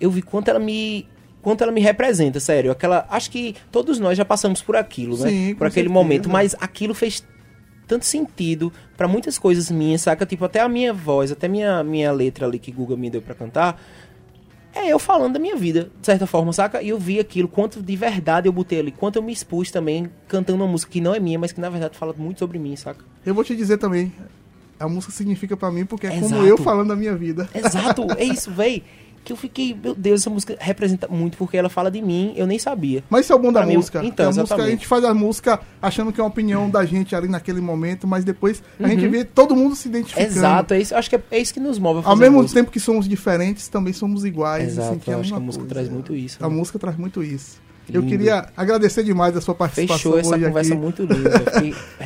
eu 0.00 0.10
vi 0.10 0.22
quanto 0.22 0.48
ela 0.48 0.58
me. 0.58 1.06
Quanto 1.40 1.62
ela 1.62 1.70
me 1.70 1.80
representa, 1.80 2.40
sério. 2.40 2.70
Aquela. 2.70 3.06
Acho 3.08 3.30
que 3.30 3.54
todos 3.70 3.98
nós 3.98 4.18
já 4.18 4.24
passamos 4.24 4.60
por 4.60 4.76
aquilo, 4.76 5.16
né? 5.18 5.30
Sim, 5.30 5.54
por 5.54 5.66
aquele 5.66 5.88
certeza. 5.88 5.92
momento, 5.94 6.28
mas 6.28 6.54
aquilo 6.60 6.94
fez 6.94 7.24
tanto 7.86 8.04
sentido 8.04 8.72
pra 8.96 9.08
muitas 9.08 9.38
coisas 9.38 9.70
minhas, 9.70 10.02
saca? 10.02 10.26
Tipo, 10.26 10.44
até 10.44 10.60
a 10.60 10.68
minha 10.68 10.92
voz, 10.92 11.32
até 11.32 11.48
minha, 11.48 11.82
minha 11.82 12.12
letra 12.12 12.44
ali 12.44 12.58
que 12.58 12.70
Guga 12.70 12.96
me 12.96 13.08
deu 13.08 13.22
pra 13.22 13.34
cantar. 13.34 13.80
É 14.78 14.92
eu 14.92 14.98
falando 14.98 15.34
da 15.34 15.38
minha 15.38 15.56
vida, 15.56 15.90
de 16.00 16.06
certa 16.06 16.26
forma, 16.26 16.52
saca? 16.52 16.80
E 16.80 16.90
eu 16.90 16.98
vi 16.98 17.18
aquilo, 17.18 17.48
quanto 17.48 17.82
de 17.82 17.96
verdade 17.96 18.48
eu 18.48 18.52
botei 18.52 18.78
ali, 18.78 18.92
quanto 18.92 19.16
eu 19.16 19.22
me 19.22 19.32
expus 19.32 19.70
também 19.70 20.08
cantando 20.28 20.62
uma 20.62 20.70
música 20.70 20.92
que 20.92 21.00
não 21.00 21.14
é 21.14 21.20
minha, 21.20 21.38
mas 21.38 21.52
que 21.52 21.60
na 21.60 21.68
verdade 21.68 21.96
fala 21.96 22.14
muito 22.16 22.38
sobre 22.38 22.58
mim, 22.58 22.76
saca? 22.76 23.04
Eu 23.26 23.34
vou 23.34 23.42
te 23.42 23.56
dizer 23.56 23.78
também, 23.78 24.12
a 24.78 24.88
música 24.88 25.12
significa 25.12 25.56
pra 25.56 25.70
mim 25.70 25.84
porque 25.84 26.06
é 26.06 26.10
como 26.10 26.26
Exato. 26.26 26.46
eu 26.46 26.56
falando 26.56 26.88
da 26.88 26.96
minha 26.96 27.16
vida. 27.16 27.48
Exato, 27.54 28.06
é 28.16 28.24
isso, 28.24 28.50
véi. 28.50 28.84
Que 29.28 29.32
eu 29.34 29.36
fiquei, 29.36 29.76
meu 29.84 29.94
Deus, 29.94 30.22
essa 30.22 30.30
música 30.30 30.56
representa 30.58 31.06
muito 31.06 31.36
porque 31.36 31.54
ela 31.54 31.68
fala 31.68 31.90
de 31.90 32.00
mim, 32.00 32.32
eu 32.34 32.46
nem 32.46 32.58
sabia. 32.58 33.04
Mas 33.10 33.26
isso 33.26 33.34
é 33.34 33.36
o 33.36 33.38
bom 33.38 33.52
da 33.52 33.60
Pra 33.60 33.66
mim, 33.68 33.76
música. 33.76 34.00
então, 34.02 34.30
a 34.30 34.32
música. 34.32 34.54
A 34.62 34.70
gente 34.70 34.86
faz 34.86 35.04
a 35.04 35.12
música 35.12 35.60
achando 35.82 36.10
que 36.14 36.18
é 36.18 36.22
uma 36.24 36.30
opinião 36.30 36.70
da 36.70 36.82
gente 36.86 37.14
ali 37.14 37.28
naquele 37.28 37.60
momento, 37.60 38.06
mas 38.06 38.24
depois 38.24 38.62
a 38.82 38.88
gente 38.88 39.04
Uhum. 39.04 39.10
vê 39.10 39.24
todo 39.24 39.54
mundo 39.54 39.76
se 39.76 39.86
identificando. 39.86 40.26
Exato, 40.30 40.72
é 40.72 40.80
isso, 40.80 40.94
acho 40.94 41.10
que 41.10 41.16
é, 41.16 41.22
é 41.30 41.38
isso 41.38 41.52
que 41.52 41.60
nos 41.60 41.78
move 41.78 42.00
a 42.02 42.08
Ao 42.08 42.16
mesmo 42.16 42.38
música. 42.40 42.58
tempo 42.58 42.70
que 42.70 42.80
somos 42.80 43.06
diferentes, 43.06 43.68
também 43.68 43.92
somos 43.92 44.24
iguais. 44.24 44.64
e 44.64 44.66
Exato, 44.80 44.98
eu 45.10 45.20
acho 45.20 45.28
que 45.30 45.36
a 45.36 45.40
música 45.40 45.62
coisa. 45.64 45.74
traz 45.74 45.88
muito 45.90 46.16
isso. 46.16 46.38
A 46.42 46.48
né? 46.48 46.54
música 46.54 46.78
traz 46.78 46.96
muito 46.96 47.22
isso. 47.22 47.60
Eu 47.92 48.00
Lindo. 48.00 48.10
queria 48.16 48.46
agradecer 48.56 49.02
demais 49.02 49.36
a 49.36 49.40
sua 49.42 49.54
participação 49.54 49.96
Fechou 50.12 50.18
essa 50.18 50.36
hoje 50.36 50.44
conversa 50.46 50.72
aqui. 50.72 50.82
muito 50.82 51.02
linda. 51.04 51.42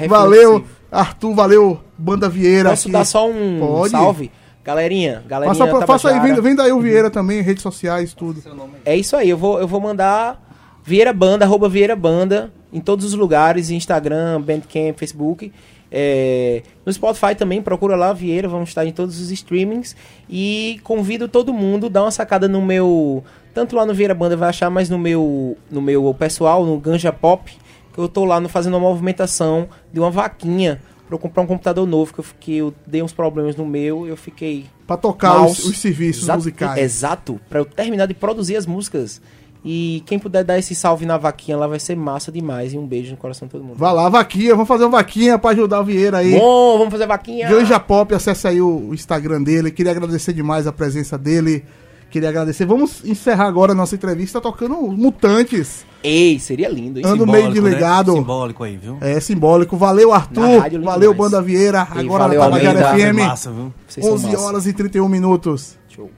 eu. 0.03 0.09
Valeu, 0.11 0.65
Arthur, 0.91 1.35
valeu, 1.35 1.81
Banda 1.97 2.29
Vieira. 2.29 2.71
Posso 2.71 2.89
aqui. 2.89 2.93
dar 2.93 3.05
só 3.05 3.29
um 3.31 3.59
Pode. 3.61 3.91
salve? 3.91 4.31
Galerinha, 4.65 5.23
galerinha 5.27 5.55
Faça, 5.57 5.71
pra- 5.77 5.87
faça 5.87 6.09
aí, 6.11 6.21
vem, 6.21 6.41
vem 6.41 6.55
daí 6.55 6.71
o 6.71 6.81
Vieira 6.81 7.11
também, 7.11 7.41
redes 7.41 7.63
sociais, 7.63 8.15
tudo. 8.15 8.41
É 8.85 8.95
isso 8.97 9.17
aí, 9.17 9.29
eu 9.29 9.37
vou, 9.37 9.59
eu 9.59 9.67
vou 9.67 9.81
mandar 9.81 10.41
Vieira 10.85 11.13
Banda, 11.13 11.45
arroba 11.45 11.69
Vieira 11.69 11.97
Banda, 11.97 12.53
em 12.73 12.81
todos 12.81 13.05
os 13.05 13.15
lugares, 13.15 13.71
Instagram, 13.71 14.41
Bandcamp, 14.41 14.97
Facebook. 14.97 15.53
É, 15.95 16.63
no 16.87 16.93
Spotify 16.93 17.35
também, 17.35 17.61
procura 17.61 17.97
lá 17.97 18.13
Vieira, 18.13 18.49
vamos 18.49 18.69
estar 18.71 18.87
em 18.87 18.93
todos 18.93 19.21
os 19.21 19.31
streamings. 19.31 19.95
E 20.31 20.81
convido 20.85 21.29
todo 21.29 21.53
mundo, 21.53 21.91
dá 21.91 22.03
uma 22.03 22.11
sacada 22.11 22.49
no 22.49 22.63
meu. 22.63 23.23
Tanto 23.53 23.77
lá 23.77 23.85
no 23.85 23.93
Vieira 23.93 24.15
Banda 24.15 24.37
vai 24.37 24.49
achar, 24.49 24.71
mas 24.71 24.89
no 24.89 24.99
meu, 24.99 25.57
no 25.71 25.83
meu 25.83 26.15
pessoal, 26.19 26.65
no 26.65 26.79
Ganja 26.79 27.13
Pop, 27.13 27.53
que 27.93 27.99
eu 27.99 28.09
tô 28.09 28.25
lá 28.25 28.41
no, 28.41 28.49
fazendo 28.49 28.73
uma 28.75 28.89
movimentação 28.89 29.69
de 29.93 30.01
uma 30.01 30.11
vaquinha 30.11 30.81
pra 31.13 31.17
eu 31.17 31.19
comprar 31.19 31.43
um 31.43 31.47
computador 31.47 31.87
novo, 31.87 32.13
que 32.13 32.21
eu, 32.21 32.25
fiquei, 32.25 32.55
eu 32.57 32.75
dei 32.87 33.03
uns 33.03 33.13
problemas 33.13 33.57
no 33.57 33.67
meu 33.67 34.07
eu 34.07 34.17
fiquei 34.17 34.65
Pra 34.87 34.97
tocar 34.97 35.45
os, 35.45 35.65
os 35.65 35.79
serviços 35.79 36.25
Exato, 36.25 36.39
musicais. 36.39 36.79
Exato, 36.79 37.41
pra 37.49 37.61
eu 37.61 37.65
terminar 37.65 38.07
de 38.07 38.15
produzir 38.15 38.57
as 38.57 38.67
músicas. 38.67 39.21
E 39.65 40.03
quem 40.07 40.19
puder 40.19 40.43
dar 40.43 40.59
esse 40.59 40.75
salve 40.75 41.07
na 41.07 41.17
vaquinha 41.17 41.57
lá 41.57 41.69
vai 41.69 41.79
ser 41.79 41.95
massa 41.95 42.33
demais. 42.33 42.73
E 42.73 42.79
um 42.79 42.85
beijo 42.85 43.13
no 43.13 43.17
coração 43.17 43.47
de 43.47 43.53
todo 43.53 43.63
mundo. 43.63 43.77
Vai 43.77 43.95
lá, 43.95 44.09
vaquinha, 44.09 44.55
vamos 44.55 44.67
fazer 44.67 44.85
uma 44.85 44.99
vaquinha 44.99 45.39
pra 45.39 45.51
ajudar 45.51 45.81
o 45.81 45.85
Vieira 45.85 46.19
aí. 46.19 46.33
Bom, 46.37 46.79
vamos 46.79 46.93
fazer 46.93 47.07
vaquinha. 47.07 47.49
Ganja 47.49 47.79
Pop, 47.79 48.13
acesse 48.13 48.49
aí 48.49 48.61
o 48.61 48.93
Instagram 48.93 49.43
dele. 49.43 49.71
Queria 49.71 49.93
agradecer 49.93 50.33
demais 50.33 50.67
a 50.67 50.73
presença 50.73 51.17
dele. 51.17 51.65
Queria 52.13 52.29
agradecer. 52.29 52.67
Vamos 52.67 53.03
encerrar 53.07 53.47
agora 53.47 53.73
a 53.73 53.75
nossa 53.75 53.95
entrevista 53.95 54.39
tocando 54.39 54.75
Mutantes. 54.77 55.87
Ei, 56.05 56.39
seria 56.39 56.69
lindo, 56.69 56.99
hein? 56.99 57.07
Ando 57.07 57.27
meio 57.27 57.51
desligado. 57.51 58.13
Né? 58.13 58.19
Simbólico 58.19 58.63
aí, 58.65 58.77
viu? 58.77 58.99
É 59.01 59.19
simbólico. 59.19 59.79
Valeu, 59.79 60.13
Arthur. 60.13 60.59
rádio, 60.61 60.83
Valeu, 60.83 61.13
demais. 61.15 61.31
Banda 61.33 61.41
Vieira. 61.43 61.89
E 61.97 62.01
Agora 62.01 62.25
valeu, 62.25 62.41
na 62.41 62.45
Tabajara. 62.51 62.99
FM. 62.99 63.17
Massa, 63.19 63.51
viu? 63.51 63.73
Vocês 63.89 64.05
são 64.05 64.15
11 64.15 64.27
massa. 64.27 64.41
horas 64.41 64.67
e 64.67 64.75
31 64.75 65.09
minutos. 65.09 65.79
Show. 65.89 66.11